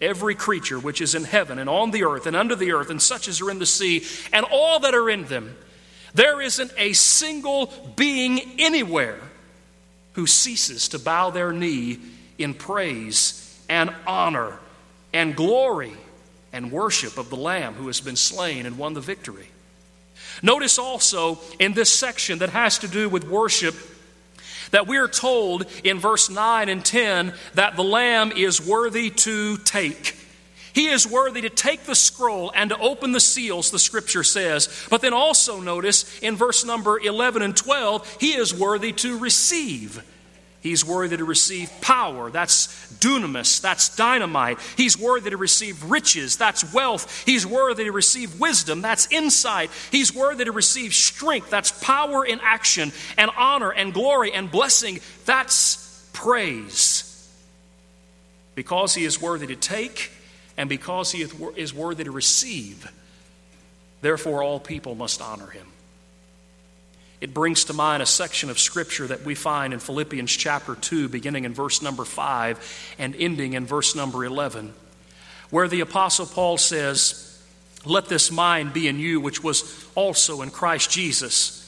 every 0.00 0.34
creature 0.34 0.78
which 0.78 1.02
is 1.02 1.14
in 1.14 1.24
heaven 1.24 1.58
and 1.58 1.68
on 1.68 1.90
the 1.90 2.04
earth 2.04 2.26
and 2.26 2.34
under 2.34 2.54
the 2.54 2.72
earth 2.72 2.88
and 2.88 3.02
such 3.02 3.28
as 3.28 3.42
are 3.42 3.50
in 3.50 3.58
the 3.58 3.66
sea, 3.66 4.04
and 4.32 4.46
all 4.50 4.80
that 4.80 4.94
are 4.94 5.10
in 5.10 5.26
them. 5.26 5.54
There 6.14 6.40
isn't 6.40 6.72
a 6.78 6.94
single 6.94 7.92
being 7.94 8.58
anywhere 8.58 9.20
who 10.14 10.26
ceases 10.26 10.88
to 10.88 10.98
bow 10.98 11.28
their 11.28 11.52
knee 11.52 11.98
in 12.38 12.54
praise 12.54 13.60
and 13.68 13.92
honor 14.06 14.58
and 15.12 15.36
glory 15.36 15.92
and 16.52 16.72
worship 16.72 17.18
of 17.18 17.30
the 17.30 17.36
Lamb 17.36 17.74
who 17.74 17.86
has 17.88 18.00
been 18.00 18.16
slain 18.16 18.66
and 18.66 18.78
won 18.78 18.94
the 18.94 19.00
victory. 19.00 19.48
Notice 20.42 20.78
also 20.78 21.38
in 21.58 21.72
this 21.72 21.92
section 21.92 22.38
that 22.38 22.50
has 22.50 22.78
to 22.78 22.88
do 22.88 23.08
with 23.08 23.24
worship 23.24 23.74
that 24.70 24.86
we 24.86 24.98
are 24.98 25.08
told 25.08 25.66
in 25.84 25.98
verse 25.98 26.30
9 26.30 26.68
and 26.68 26.84
10 26.84 27.32
that 27.54 27.76
the 27.76 27.84
Lamb 27.84 28.32
is 28.32 28.64
worthy 28.64 29.10
to 29.10 29.56
take. 29.58 30.14
He 30.74 30.88
is 30.88 31.06
worthy 31.06 31.40
to 31.40 31.50
take 31.50 31.84
the 31.84 31.94
scroll 31.94 32.52
and 32.54 32.70
to 32.70 32.78
open 32.78 33.12
the 33.12 33.20
seals, 33.20 33.70
the 33.70 33.78
scripture 33.78 34.22
says. 34.22 34.86
But 34.90 35.00
then 35.00 35.12
also 35.12 35.60
notice 35.60 36.18
in 36.20 36.36
verse 36.36 36.64
number 36.64 37.00
11 37.00 37.42
and 37.42 37.56
12, 37.56 38.18
he 38.20 38.34
is 38.34 38.54
worthy 38.54 38.92
to 38.92 39.18
receive. 39.18 40.04
He's 40.68 40.84
worthy 40.84 41.16
to 41.16 41.24
receive 41.24 41.70
power. 41.80 42.30
That's 42.30 42.66
dunamis. 42.98 43.62
That's 43.62 43.96
dynamite. 43.96 44.58
He's 44.76 44.98
worthy 44.98 45.30
to 45.30 45.38
receive 45.38 45.90
riches. 45.90 46.36
That's 46.36 46.74
wealth. 46.74 47.24
He's 47.24 47.46
worthy 47.46 47.84
to 47.84 47.90
receive 47.90 48.38
wisdom. 48.38 48.82
That's 48.82 49.10
insight. 49.10 49.70
He's 49.90 50.14
worthy 50.14 50.44
to 50.44 50.52
receive 50.52 50.92
strength. 50.92 51.48
That's 51.48 51.72
power 51.82 52.22
in 52.22 52.38
action 52.42 52.92
and 53.16 53.30
honor 53.34 53.70
and 53.70 53.94
glory 53.94 54.30
and 54.34 54.50
blessing. 54.50 55.00
That's 55.24 56.06
praise. 56.12 57.30
Because 58.54 58.94
he 58.94 59.06
is 59.06 59.22
worthy 59.22 59.46
to 59.46 59.56
take 59.56 60.10
and 60.58 60.68
because 60.68 61.12
he 61.12 61.22
is 61.22 61.72
worthy 61.72 62.04
to 62.04 62.10
receive, 62.10 62.92
therefore 64.02 64.42
all 64.42 64.60
people 64.60 64.94
must 64.94 65.22
honor 65.22 65.48
him. 65.48 65.66
It 67.20 67.34
brings 67.34 67.64
to 67.64 67.72
mind 67.72 68.02
a 68.02 68.06
section 68.06 68.48
of 68.48 68.58
Scripture 68.58 69.06
that 69.08 69.24
we 69.24 69.34
find 69.34 69.72
in 69.72 69.80
Philippians 69.80 70.30
chapter 70.30 70.74
2, 70.74 71.08
beginning 71.08 71.44
in 71.44 71.52
verse 71.52 71.82
number 71.82 72.04
5 72.04 72.94
and 72.98 73.16
ending 73.16 73.54
in 73.54 73.66
verse 73.66 73.96
number 73.96 74.24
11, 74.24 74.72
where 75.50 75.68
the 75.68 75.80
Apostle 75.80 76.26
Paul 76.26 76.58
says, 76.58 77.42
Let 77.84 78.06
this 78.06 78.30
mind 78.30 78.72
be 78.72 78.86
in 78.86 79.00
you, 79.00 79.20
which 79.20 79.42
was 79.42 79.86
also 79.94 80.42
in 80.42 80.50
Christ 80.50 80.90
Jesus 80.90 81.58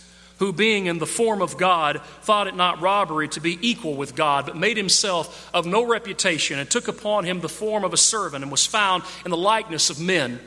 who, 0.41 0.55
being 0.55 0.87
in 0.87 0.99
the 0.99 1.07
form 1.07 1.43
of 1.43 1.59
God, 1.59 2.01
thought 2.23 2.47
it 2.47 2.57
not 2.57 2.81
robbery 2.81 3.29
to 3.29 3.41
be 3.41 3.59
equal 3.61 3.95
with 3.95 4.17
God, 4.17 4.47
but 4.47 4.57
made 4.57 4.79
himself 4.79 5.51
of 5.53 5.67
no 5.67 5.87
reputation, 5.87 6.59
and 6.59 6.69
took 6.69 6.89
upon 6.89 7.25
him 7.25 7.41
the 7.41 7.49
form 7.49 7.85
of 7.85 7.93
a 7.93 7.99
servant, 7.99 8.43
and 8.43 8.51
was 8.51 8.65
found 8.65 9.03
in 9.27 9.31
the 9.31 9.37
likeness 9.37 9.91
of 9.91 10.01
men. 10.01 10.41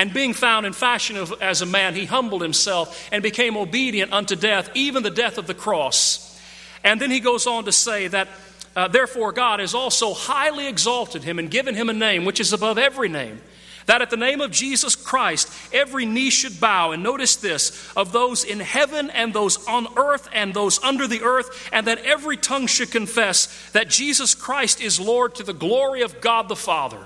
And 0.00 0.14
being 0.14 0.32
found 0.32 0.64
in 0.64 0.72
fashion 0.72 1.18
of, 1.18 1.34
as 1.42 1.60
a 1.60 1.66
man, 1.66 1.94
he 1.94 2.06
humbled 2.06 2.40
himself 2.40 3.06
and 3.12 3.22
became 3.22 3.54
obedient 3.54 4.14
unto 4.14 4.34
death, 4.34 4.70
even 4.72 5.02
the 5.02 5.10
death 5.10 5.36
of 5.36 5.46
the 5.46 5.52
cross. 5.52 6.40
And 6.82 6.98
then 6.98 7.10
he 7.10 7.20
goes 7.20 7.46
on 7.46 7.66
to 7.66 7.72
say 7.72 8.08
that, 8.08 8.28
uh, 8.74 8.88
therefore, 8.88 9.30
God 9.32 9.60
has 9.60 9.74
also 9.74 10.14
highly 10.14 10.68
exalted 10.68 11.22
him 11.22 11.38
and 11.38 11.50
given 11.50 11.74
him 11.74 11.90
a 11.90 11.92
name 11.92 12.24
which 12.24 12.40
is 12.40 12.54
above 12.54 12.78
every 12.78 13.10
name 13.10 13.42
that 13.84 14.00
at 14.00 14.08
the 14.08 14.16
name 14.16 14.40
of 14.40 14.52
Jesus 14.52 14.96
Christ, 14.96 15.52
every 15.70 16.06
knee 16.06 16.30
should 16.30 16.60
bow. 16.60 16.92
And 16.92 17.02
notice 17.02 17.36
this 17.36 17.92
of 17.94 18.12
those 18.12 18.44
in 18.44 18.60
heaven 18.60 19.10
and 19.10 19.34
those 19.34 19.66
on 19.66 19.86
earth 19.98 20.30
and 20.32 20.54
those 20.54 20.82
under 20.82 21.08
the 21.08 21.22
earth, 21.22 21.68
and 21.72 21.86
that 21.88 21.98
every 22.06 22.38
tongue 22.38 22.68
should 22.68 22.90
confess 22.90 23.70
that 23.72 23.90
Jesus 23.90 24.34
Christ 24.34 24.80
is 24.80 24.98
Lord 24.98 25.34
to 25.34 25.42
the 25.42 25.52
glory 25.52 26.00
of 26.02 26.22
God 26.22 26.48
the 26.48 26.56
Father. 26.56 27.04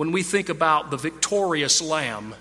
When 0.00 0.12
we 0.12 0.22
think 0.22 0.48
about 0.48 0.90
the 0.90 0.96
victorious 0.96 1.82
Lamb, 1.82 2.34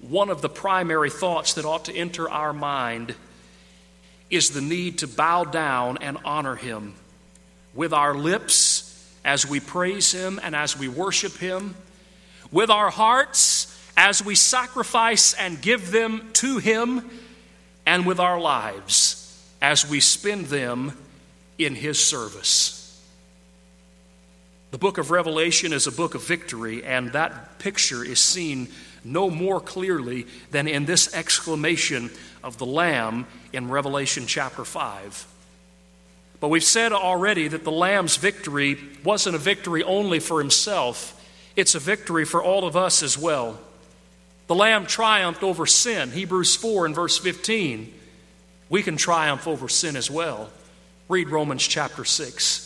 one 0.00 0.30
of 0.30 0.40
the 0.40 0.48
primary 0.48 1.10
thoughts 1.10 1.54
that 1.54 1.64
ought 1.64 1.86
to 1.86 1.92
enter 1.92 2.30
our 2.30 2.52
mind 2.52 3.16
is 4.30 4.50
the 4.50 4.60
need 4.60 4.98
to 4.98 5.08
bow 5.08 5.42
down 5.42 5.98
and 6.00 6.16
honor 6.24 6.54
Him 6.54 6.94
with 7.74 7.92
our 7.92 8.14
lips 8.14 9.04
as 9.24 9.44
we 9.44 9.58
praise 9.58 10.12
Him 10.12 10.38
and 10.44 10.54
as 10.54 10.78
we 10.78 10.86
worship 10.86 11.38
Him, 11.38 11.74
with 12.52 12.70
our 12.70 12.90
hearts 12.90 13.76
as 13.96 14.24
we 14.24 14.36
sacrifice 14.36 15.34
and 15.34 15.60
give 15.60 15.90
them 15.90 16.30
to 16.34 16.58
Him, 16.58 17.10
and 17.84 18.06
with 18.06 18.20
our 18.20 18.40
lives 18.40 19.44
as 19.60 19.90
we 19.90 19.98
spend 19.98 20.46
them 20.46 20.96
in 21.58 21.74
His 21.74 21.98
service. 21.98 22.83
The 24.74 24.78
book 24.78 24.98
of 24.98 25.12
Revelation 25.12 25.72
is 25.72 25.86
a 25.86 25.92
book 25.92 26.16
of 26.16 26.26
victory, 26.26 26.82
and 26.82 27.12
that 27.12 27.60
picture 27.60 28.02
is 28.02 28.18
seen 28.18 28.66
no 29.04 29.30
more 29.30 29.60
clearly 29.60 30.26
than 30.50 30.66
in 30.66 30.84
this 30.84 31.14
exclamation 31.14 32.10
of 32.42 32.58
the 32.58 32.66
Lamb 32.66 33.28
in 33.52 33.70
Revelation 33.70 34.26
chapter 34.26 34.64
5. 34.64 35.28
But 36.40 36.48
we've 36.48 36.64
said 36.64 36.92
already 36.92 37.46
that 37.46 37.62
the 37.62 37.70
Lamb's 37.70 38.16
victory 38.16 38.76
wasn't 39.04 39.36
a 39.36 39.38
victory 39.38 39.84
only 39.84 40.18
for 40.18 40.40
himself, 40.40 41.24
it's 41.54 41.76
a 41.76 41.78
victory 41.78 42.24
for 42.24 42.42
all 42.42 42.66
of 42.66 42.76
us 42.76 43.04
as 43.04 43.16
well. 43.16 43.60
The 44.48 44.56
Lamb 44.56 44.86
triumphed 44.86 45.44
over 45.44 45.66
sin, 45.66 46.10
Hebrews 46.10 46.56
4 46.56 46.86
and 46.86 46.96
verse 46.96 47.16
15. 47.16 47.94
We 48.70 48.82
can 48.82 48.96
triumph 48.96 49.46
over 49.46 49.68
sin 49.68 49.94
as 49.94 50.10
well. 50.10 50.50
Read 51.08 51.28
Romans 51.28 51.64
chapter 51.64 52.04
6. 52.04 52.63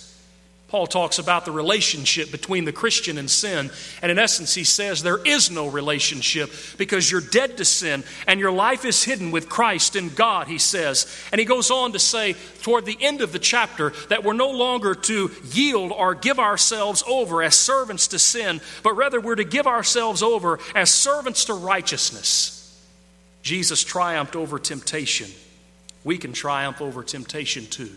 Paul 0.69 0.87
talks 0.87 1.19
about 1.19 1.47
the 1.47 1.51
relationship 1.51 2.31
between 2.31 2.67
the 2.67 2.73
Christian 2.73 3.17
and 3.17 3.31
sin. 3.31 3.71
And 4.03 4.13
in 4.13 4.19
essence, 4.19 4.55
he 4.55 4.65
says 4.65 5.03
there 5.03 5.25
is 5.25 5.51
no 5.51 5.67
relationship 5.67 6.51
because 6.77 7.11
you're 7.11 7.23
dead 7.23 7.57
to 7.57 7.65
sin 7.65 8.05
and 8.27 8.39
your 8.39 8.53
life 8.53 8.85
is 8.85 9.03
hidden 9.03 9.31
with 9.31 9.49
Christ 9.49 9.97
in 9.97 10.11
God, 10.11 10.47
he 10.47 10.59
says. 10.59 11.07
And 11.33 11.39
he 11.39 11.47
goes 11.47 11.71
on 11.71 11.93
to 11.93 11.99
say 11.99 12.35
toward 12.61 12.85
the 12.85 12.99
end 13.01 13.23
of 13.23 13.33
the 13.33 13.39
chapter 13.39 13.95
that 14.11 14.25
we're 14.25 14.35
no 14.35 14.51
longer 14.51 14.95
to 14.95 15.31
yield 15.53 15.91
or 15.91 16.15
give 16.15 16.39
ourselves 16.39 17.03
over 17.09 17.43
as 17.43 17.55
servants 17.55 18.09
to 18.09 18.19
sin, 18.19 18.61
but 18.83 18.93
rather 18.93 19.23
we're 19.23 19.37
to 19.37 19.45
give 19.45 19.67
ourselves 19.67 20.23
over 20.23 20.59
as 20.75 20.91
servants 20.91 21.47
to 21.47 21.55
righteousness. 21.55 22.55
Jesus 23.41 23.83
triumphed 23.83 24.37
over 24.37 24.59
temptation. 24.59 25.31
We 26.05 26.19
can 26.19 26.35
triumph 26.35 26.83
over 26.83 27.03
temptation 27.03 27.65
too. 27.65 27.93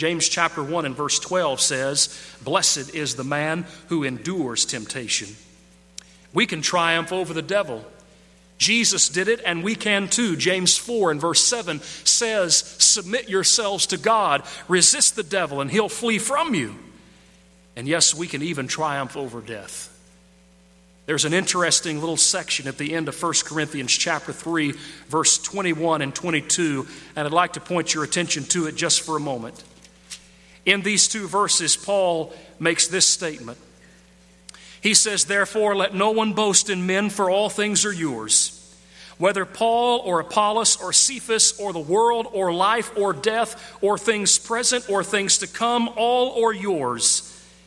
James 0.00 0.30
chapter 0.30 0.62
1 0.62 0.86
and 0.86 0.96
verse 0.96 1.18
12 1.18 1.60
says, 1.60 2.08
Blessed 2.42 2.94
is 2.94 3.16
the 3.16 3.22
man 3.22 3.66
who 3.88 4.02
endures 4.02 4.64
temptation. 4.64 5.28
We 6.32 6.46
can 6.46 6.62
triumph 6.62 7.12
over 7.12 7.34
the 7.34 7.42
devil. 7.42 7.84
Jesus 8.56 9.10
did 9.10 9.28
it, 9.28 9.42
and 9.44 9.62
we 9.62 9.74
can 9.74 10.08
too. 10.08 10.36
James 10.36 10.78
4 10.78 11.10
and 11.10 11.20
verse 11.20 11.44
7 11.44 11.80
says, 11.80 12.56
Submit 12.78 13.28
yourselves 13.28 13.88
to 13.88 13.98
God, 13.98 14.42
resist 14.68 15.16
the 15.16 15.22
devil, 15.22 15.60
and 15.60 15.70
he'll 15.70 15.90
flee 15.90 16.18
from 16.18 16.54
you. 16.54 16.76
And 17.76 17.86
yes, 17.86 18.14
we 18.14 18.26
can 18.26 18.40
even 18.40 18.68
triumph 18.68 19.18
over 19.18 19.42
death. 19.42 19.94
There's 21.04 21.26
an 21.26 21.34
interesting 21.34 22.00
little 22.00 22.16
section 22.16 22.68
at 22.68 22.78
the 22.78 22.94
end 22.94 23.08
of 23.08 23.22
1 23.22 23.34
Corinthians 23.44 23.92
chapter 23.92 24.32
3 24.32 24.72
verse 25.08 25.36
21 25.38 26.02
and 26.02 26.14
22 26.14 26.86
and 27.16 27.26
I'd 27.26 27.32
like 27.32 27.54
to 27.54 27.60
point 27.60 27.92
your 27.94 28.04
attention 28.04 28.44
to 28.44 28.66
it 28.66 28.76
just 28.76 29.00
for 29.00 29.16
a 29.16 29.20
moment. 29.20 29.64
In 30.66 30.82
these 30.82 31.08
two 31.08 31.26
verses, 31.26 31.76
Paul 31.76 32.32
makes 32.58 32.86
this 32.86 33.06
statement. 33.06 33.58
He 34.82 34.94
says, 34.94 35.24
Therefore, 35.24 35.74
let 35.76 35.94
no 35.94 36.10
one 36.10 36.32
boast 36.32 36.70
in 36.70 36.86
men, 36.86 37.10
for 37.10 37.30
all 37.30 37.48
things 37.48 37.84
are 37.84 37.92
yours. 37.92 38.56
Whether 39.18 39.44
Paul 39.44 40.00
or 40.00 40.20
Apollos 40.20 40.80
or 40.80 40.94
Cephas 40.94 41.60
or 41.60 41.74
the 41.74 41.78
world 41.78 42.26
or 42.32 42.54
life 42.54 42.96
or 42.96 43.12
death 43.12 43.76
or 43.82 43.98
things 43.98 44.38
present 44.38 44.88
or 44.88 45.04
things 45.04 45.38
to 45.38 45.46
come, 45.46 45.90
all 45.96 46.42
are 46.42 46.54
yours, 46.54 47.26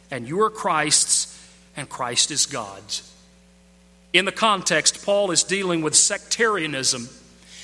and 0.09 0.27
you 0.27 0.41
are 0.41 0.49
Christ's, 0.49 1.29
and 1.77 1.87
Christ 1.87 2.31
is 2.31 2.47
God's. 2.47 3.09
In 4.13 4.25
the 4.25 4.31
context, 4.31 5.05
Paul 5.05 5.29
is 5.29 5.43
dealing 5.43 5.83
with 5.83 5.95
sectarianism 5.95 7.09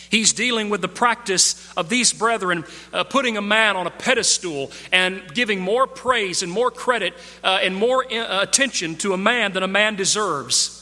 He's 0.10 0.34
dealing 0.34 0.70
with 0.70 0.82
the 0.82 0.88
practice 0.88 1.72
of 1.78 1.88
these 1.88 2.14
brethren 2.14 2.66
uh, 2.92 3.04
putting 3.04 3.38
a 3.38 3.42
man 3.42 3.76
on 3.76 3.86
a 3.86 3.92
pedestal 3.92 4.72
and 4.92 5.22
giving 5.34 5.60
more 5.60 5.86
praise 5.86 6.42
and 6.42 6.52
more 6.52 6.72
credit 6.72 7.14
uh, 7.44 7.60
and 7.62 7.76
more 7.76 8.04
uh, 8.12 8.42
attention 8.42 8.96
to 8.98 9.14
a 9.14 9.18
man 9.18 9.54
than 9.54 9.62
a 9.62 9.68
man 9.68 9.96
deserves. 9.96 10.76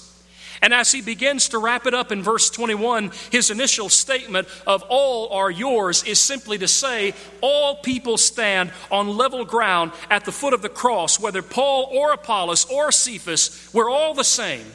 And 0.61 0.73
as 0.73 0.91
he 0.91 1.01
begins 1.01 1.49
to 1.49 1.59
wrap 1.59 1.85
it 1.85 1.93
up 1.93 2.11
in 2.11 2.23
verse 2.23 2.49
21, 2.49 3.11
his 3.31 3.51
initial 3.51 3.89
statement 3.89 4.47
of 4.65 4.83
all 4.89 5.29
are 5.29 5.51
yours 5.51 6.03
is 6.03 6.19
simply 6.19 6.57
to 6.57 6.67
say, 6.67 7.13
all 7.41 7.75
people 7.75 8.17
stand 8.17 8.71
on 8.89 9.17
level 9.17 9.45
ground 9.45 9.91
at 10.09 10.25
the 10.25 10.31
foot 10.31 10.53
of 10.53 10.61
the 10.61 10.69
cross, 10.69 11.19
whether 11.19 11.43
Paul 11.43 11.89
or 11.91 12.11
Apollos 12.11 12.65
or 12.71 12.91
Cephas, 12.91 13.69
we're 13.71 13.89
all 13.89 14.13
the 14.13 14.23
same. 14.23 14.65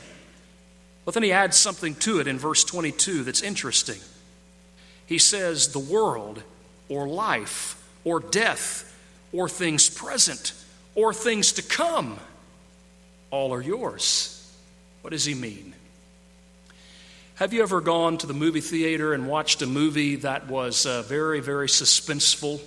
But 1.04 1.14
then 1.14 1.24
he 1.24 1.32
adds 1.32 1.56
something 1.56 1.96
to 1.96 2.20
it 2.20 2.28
in 2.28 2.38
verse 2.38 2.62
22 2.62 3.24
that's 3.24 3.42
interesting. 3.42 3.98
He 5.12 5.18
says, 5.18 5.68
the 5.68 5.78
world, 5.78 6.42
or 6.88 7.06
life, 7.06 7.76
or 8.02 8.18
death, 8.18 8.98
or 9.30 9.46
things 9.46 9.90
present, 9.90 10.54
or 10.94 11.12
things 11.12 11.52
to 11.52 11.62
come, 11.62 12.18
all 13.30 13.52
are 13.52 13.60
yours. 13.60 14.50
What 15.02 15.10
does 15.10 15.26
he 15.26 15.34
mean? 15.34 15.74
Have 17.34 17.52
you 17.52 17.62
ever 17.62 17.82
gone 17.82 18.16
to 18.18 18.26
the 18.26 18.32
movie 18.32 18.62
theater 18.62 19.12
and 19.12 19.28
watched 19.28 19.60
a 19.60 19.66
movie 19.66 20.16
that 20.16 20.46
was 20.46 20.86
uh, 20.86 21.02
very, 21.02 21.40
very 21.40 21.68
suspenseful? 21.68 22.62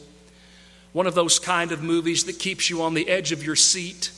One 0.94 1.08
of 1.08 1.16
those 1.16 1.40
kind 1.40 1.72
of 1.72 1.82
movies 1.82 2.26
that 2.26 2.38
keeps 2.38 2.70
you 2.70 2.84
on 2.84 2.94
the 2.94 3.10
edge 3.10 3.32
of 3.32 3.44
your 3.44 3.56
seat 3.56 4.12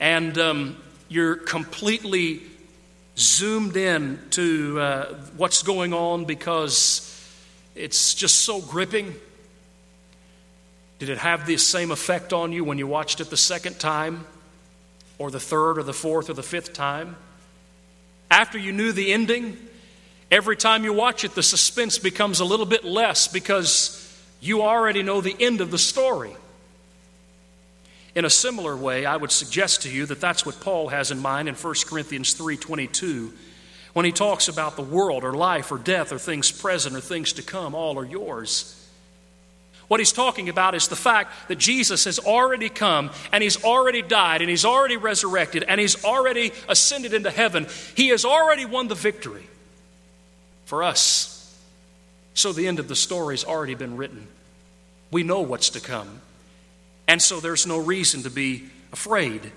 and 0.00 0.38
um, 0.38 0.82
you're 1.10 1.36
completely 1.36 2.40
zoomed 3.18 3.76
in 3.76 4.18
to 4.30 4.80
uh, 4.80 5.14
what's 5.36 5.62
going 5.62 5.92
on 5.92 6.24
because 6.24 7.04
it's 7.74 8.14
just 8.14 8.40
so 8.40 8.60
gripping. 8.60 9.14
Did 10.98 11.10
it 11.10 11.18
have 11.18 11.46
the 11.46 11.56
same 11.56 11.90
effect 11.90 12.32
on 12.32 12.52
you 12.52 12.64
when 12.64 12.78
you 12.78 12.86
watched 12.86 13.20
it 13.20 13.30
the 13.30 13.36
second 13.36 13.78
time, 13.78 14.26
or 15.18 15.30
the 15.30 15.40
third, 15.40 15.78
or 15.78 15.82
the 15.82 15.92
fourth, 15.92 16.28
or 16.28 16.34
the 16.34 16.42
fifth 16.42 16.72
time? 16.72 17.16
After 18.30 18.58
you 18.58 18.72
knew 18.72 18.92
the 18.92 19.12
ending, 19.12 19.56
every 20.30 20.56
time 20.56 20.84
you 20.84 20.92
watch 20.92 21.24
it, 21.24 21.34
the 21.34 21.42
suspense 21.42 21.98
becomes 21.98 22.40
a 22.40 22.44
little 22.44 22.66
bit 22.66 22.84
less 22.84 23.28
because 23.28 24.04
you 24.40 24.62
already 24.62 25.02
know 25.02 25.20
the 25.20 25.36
end 25.38 25.60
of 25.60 25.70
the 25.70 25.78
story. 25.78 26.34
In 28.14 28.24
a 28.24 28.30
similar 28.30 28.76
way, 28.76 29.06
I 29.06 29.16
would 29.16 29.30
suggest 29.30 29.82
to 29.82 29.90
you 29.90 30.06
that 30.06 30.20
that's 30.20 30.44
what 30.44 30.60
Paul 30.60 30.88
has 30.88 31.10
in 31.10 31.20
mind 31.20 31.48
in 31.48 31.54
1 31.54 31.86
Corinthians 31.86 32.34
3:22 32.34 33.32
when 33.98 34.04
he 34.04 34.12
talks 34.12 34.46
about 34.46 34.76
the 34.76 34.82
world 34.82 35.24
or 35.24 35.32
life 35.32 35.72
or 35.72 35.76
death 35.76 36.12
or 36.12 36.20
things 36.20 36.52
present 36.52 36.94
or 36.94 37.00
things 37.00 37.32
to 37.32 37.42
come, 37.42 37.74
all 37.74 37.98
are 37.98 38.04
yours. 38.04 38.80
What 39.88 39.98
he's 39.98 40.12
talking 40.12 40.48
about 40.48 40.76
is 40.76 40.86
the 40.86 40.94
fact 40.94 41.48
that 41.48 41.58
Jesus 41.58 42.04
has 42.04 42.20
already 42.20 42.68
come 42.68 43.10
and 43.32 43.42
he's 43.42 43.64
already 43.64 44.02
died 44.02 44.40
and 44.40 44.48
he's 44.48 44.64
already 44.64 44.96
resurrected 44.96 45.64
and 45.64 45.80
he's 45.80 46.04
already 46.04 46.52
ascended 46.68 47.12
into 47.12 47.28
heaven. 47.28 47.66
He 47.96 48.10
has 48.10 48.24
already 48.24 48.66
won 48.66 48.86
the 48.86 48.94
victory 48.94 49.48
for 50.66 50.84
us. 50.84 51.58
So 52.34 52.52
the 52.52 52.68
end 52.68 52.78
of 52.78 52.86
the 52.86 52.94
story 52.94 53.32
has 53.34 53.44
already 53.44 53.74
been 53.74 53.96
written. 53.96 54.28
We 55.10 55.24
know 55.24 55.40
what's 55.40 55.70
to 55.70 55.80
come. 55.80 56.20
And 57.08 57.20
so 57.20 57.40
there's 57.40 57.66
no 57.66 57.78
reason 57.78 58.22
to 58.22 58.30
be 58.30 58.68
afraid. 58.92 59.50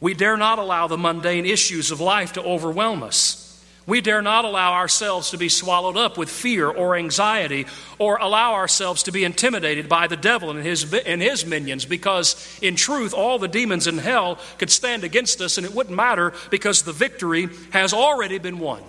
We 0.00 0.14
dare 0.14 0.36
not 0.36 0.58
allow 0.58 0.86
the 0.86 0.96
mundane 0.96 1.46
issues 1.46 1.90
of 1.90 2.00
life 2.00 2.34
to 2.34 2.42
overwhelm 2.42 3.02
us. 3.02 3.46
We 3.86 4.00
dare 4.00 4.22
not 4.22 4.44
allow 4.44 4.74
ourselves 4.74 5.30
to 5.30 5.38
be 5.38 5.48
swallowed 5.48 5.96
up 5.96 6.16
with 6.16 6.30
fear 6.30 6.68
or 6.68 6.96
anxiety 6.96 7.66
or 7.98 8.18
allow 8.18 8.54
ourselves 8.54 9.02
to 9.04 9.12
be 9.12 9.24
intimidated 9.24 9.88
by 9.88 10.06
the 10.06 10.16
devil 10.16 10.50
and 10.50 10.64
his, 10.64 10.94
and 10.94 11.20
his 11.20 11.44
minions 11.44 11.84
because, 11.86 12.58
in 12.62 12.76
truth, 12.76 13.12
all 13.14 13.38
the 13.38 13.48
demons 13.48 13.86
in 13.86 13.98
hell 13.98 14.38
could 14.58 14.70
stand 14.70 15.02
against 15.02 15.40
us 15.40 15.58
and 15.58 15.66
it 15.66 15.74
wouldn't 15.74 15.96
matter 15.96 16.32
because 16.50 16.82
the 16.82 16.92
victory 16.92 17.48
has 17.70 17.92
already 17.92 18.38
been 18.38 18.58
won. 18.58 18.82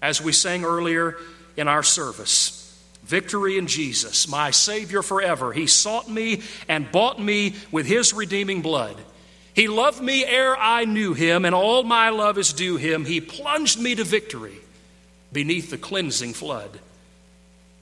As 0.00 0.22
we 0.22 0.32
sang 0.32 0.64
earlier 0.64 1.16
in 1.56 1.68
our 1.68 1.82
service, 1.82 2.82
victory 3.02 3.58
in 3.58 3.66
Jesus, 3.66 4.28
my 4.28 4.52
Savior 4.52 5.02
forever. 5.02 5.52
He 5.52 5.66
sought 5.66 6.08
me 6.08 6.42
and 6.68 6.90
bought 6.90 7.20
me 7.20 7.56
with 7.72 7.84
his 7.84 8.14
redeeming 8.14 8.62
blood. 8.62 8.96
He 9.58 9.66
loved 9.66 10.00
me 10.00 10.24
ere 10.24 10.56
I 10.56 10.84
knew 10.84 11.14
him, 11.14 11.44
and 11.44 11.52
all 11.52 11.82
my 11.82 12.10
love 12.10 12.38
is 12.38 12.52
due 12.52 12.76
him. 12.76 13.04
He 13.04 13.20
plunged 13.20 13.80
me 13.80 13.96
to 13.96 14.04
victory 14.04 14.54
beneath 15.32 15.70
the 15.70 15.76
cleansing 15.76 16.34
flood. 16.34 16.78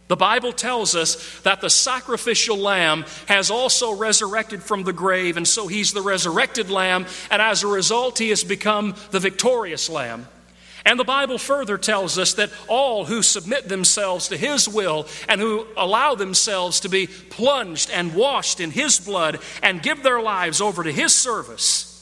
The 0.09 0.17
Bible 0.17 0.55
tells 0.55 0.97
us 0.97 1.39
that 1.41 1.61
the 1.61 1.69
sacrificial 1.69 2.57
lamb 2.57 3.05
has 3.27 3.51
also 3.51 3.95
resurrected 3.95 4.63
from 4.63 4.85
the 4.85 4.95
grave, 4.95 5.37
and 5.37 5.47
so 5.47 5.67
he's 5.67 5.93
the 5.93 6.01
resurrected 6.01 6.71
lamb, 6.71 7.05
and 7.31 7.43
as 7.43 7.63
a 7.63 7.67
result, 7.67 8.19
he 8.19 8.31
has 8.31 8.43
become 8.43 8.95
the 9.11 9.21
victorious 9.21 9.91
lamb. 9.91 10.29
And 10.87 11.01
the 11.01 11.05
Bible 11.05 11.37
further 11.37 11.77
tells 11.79 12.17
us 12.17 12.35
that 12.35 12.53
all 12.69 13.07
who 13.07 13.21
submit 13.21 13.69
themselves 13.69 14.29
to 14.29 14.37
His 14.37 14.69
will 14.69 15.09
and 15.29 15.41
who 15.41 15.67
allow 15.77 16.15
themselves 16.15 16.79
to 16.81 16.89
be 16.89 17.09
plunged 17.09 17.91
and 17.91 18.15
washed 18.15 18.61
in 18.61 18.71
His 18.71 19.01
blood 19.01 19.41
and 19.65 19.83
give 19.83 20.05
their 20.05 20.23
lives 20.23 20.61
over 20.61 20.85
to 20.85 20.93
His 20.93 21.13
service, 21.13 21.93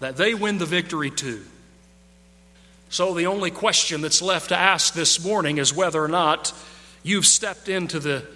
that 0.00 0.18
they 0.18 0.34
win 0.34 0.58
the 0.58 0.66
victory 0.66 1.10
too. 1.10 1.42
So 2.90 3.14
the 3.14 3.26
only 3.26 3.50
question 3.50 4.02
that's 4.02 4.20
left 4.20 4.50
to 4.50 4.56
ask 4.56 4.92
this 4.92 5.24
morning 5.24 5.56
is 5.56 5.72
whether 5.72 6.04
or 6.04 6.08
not 6.08 6.52
you've 7.02 7.24
stepped 7.24 7.70
into 7.70 7.98
the 7.98 8.26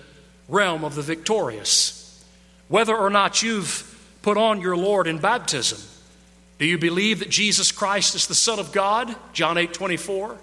realm 0.49 0.83
of 0.83 0.95
the 0.95 1.03
victorious, 1.03 2.25
whether 2.69 2.97
or 2.97 3.11
not 3.11 3.43
you've 3.43 3.93
put 4.23 4.39
on 4.39 4.63
your 4.63 4.79
Lord 4.79 5.07
in 5.07 5.19
baptism. 5.19 5.79
Do 6.59 6.65
you 6.65 6.79
believe 6.79 7.19
that 7.19 7.29
Jesus 7.29 7.71
Christ 7.71 8.15
is 8.15 8.27
the 8.27 8.35
Son 8.35 8.59
of 8.59 8.73
God? 8.73 9.15
John 9.33 9.59
8 9.59 9.75
24. 9.75 10.37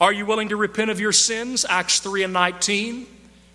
Are 0.00 0.12
you 0.12 0.26
willing 0.26 0.48
to 0.48 0.56
repent 0.56 0.90
of 0.90 0.98
your 0.98 1.12
sins? 1.12 1.64
Acts 1.68 2.00
3 2.00 2.24
and 2.24 2.32
19. 2.32 3.06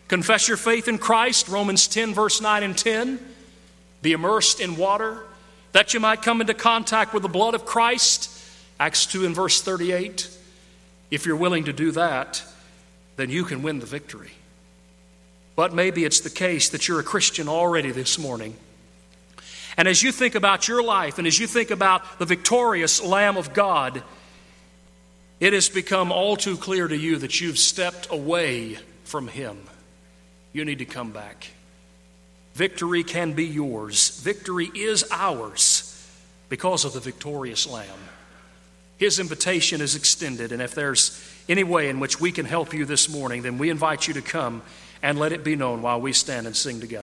Confess 0.08 0.48
your 0.48 0.56
faith 0.56 0.88
in 0.88 0.98
Christ? 0.98 1.50
Romans 1.50 1.88
10, 1.88 2.14
verse 2.14 2.40
9 2.40 2.64
and 2.64 2.78
10. 2.78 3.20
Be 4.02 4.14
immersed 4.14 4.62
in 4.62 4.78
water 4.78 5.26
that 5.74 5.94
you 5.94 6.00
might 6.00 6.22
come 6.22 6.40
into 6.40 6.54
contact 6.54 7.14
with 7.14 7.24
the 7.24 7.30
blood 7.30 7.54
of 7.54 7.66
Christ? 7.66 8.32
Acts 8.80 9.06
2 9.08 9.26
and 9.26 9.36
verse 9.36 9.62
38. 9.62 10.30
If 11.12 11.26
you're 11.26 11.36
willing 11.36 11.66
to 11.66 11.74
do 11.74 11.92
that, 11.92 12.44
then 13.18 13.30
you 13.30 13.44
can 13.44 13.62
win 13.62 13.80
the 13.80 13.86
victory. 13.86 14.32
But 15.58 15.74
maybe 15.74 16.06
it's 16.06 16.22
the 16.22 16.30
case 16.30 16.70
that 16.70 16.88
you're 16.88 17.00
a 17.00 17.04
Christian 17.04 17.50
already 17.50 17.92
this 17.92 18.18
morning 18.18 18.56
and 19.78 19.88
as 19.88 20.02
you 20.02 20.12
think 20.12 20.34
about 20.34 20.68
your 20.68 20.82
life 20.82 21.20
and 21.20 21.28
as 21.28 21.40
you 21.40 21.46
think 21.46 21.70
about 21.70 22.20
the 22.20 22.26
victorious 22.26 23.02
Lamb 23.02 23.38
of 23.38 23.54
God, 23.54 24.02
it 25.40 25.54
has 25.54 25.70
become 25.70 26.12
all 26.12 26.36
too 26.36 26.58
clear 26.58 26.88
to 26.88 26.98
you 26.98 27.18
that 27.18 27.40
you've 27.40 27.60
stepped 27.60 28.08
away 28.12 28.80
from 29.04 29.28
Him. 29.28 29.58
You 30.52 30.66
need 30.66 30.80
to 30.80 30.86
come 30.86 31.12
back. 31.12 31.52
Victory 32.56 33.04
can 33.04 33.34
be 33.34 33.46
yours, 33.46 34.20
victory 34.20 34.72
is 34.74 35.06
ours 35.12 35.94
because 36.50 36.86
of 36.86 36.94
the 36.94 37.00
victorious 37.00 37.68
Lamb. 37.68 38.00
His 38.98 39.20
invitation 39.20 39.80
is 39.80 39.96
extended, 39.96 40.52
and 40.52 40.60
if 40.60 40.74
there's 40.74 41.22
any 41.48 41.64
way 41.64 41.88
in 41.90 42.00
which 42.00 42.20
we 42.20 42.32
can 42.32 42.46
help 42.46 42.74
you 42.74 42.84
this 42.84 43.10
morning, 43.10 43.44
then 43.44 43.60
we 43.60 43.70
invite 43.70 44.08
you 44.08 44.16
to 44.16 44.24
come 44.24 44.64
and 45.04 45.20
let 45.20 45.34
it 45.34 45.44
be 45.44 45.56
known 45.56 45.84
while 45.84 46.02
we 46.02 46.14
stand 46.14 46.48
and 46.48 46.56
sing 46.56 46.80
together. 46.80 46.96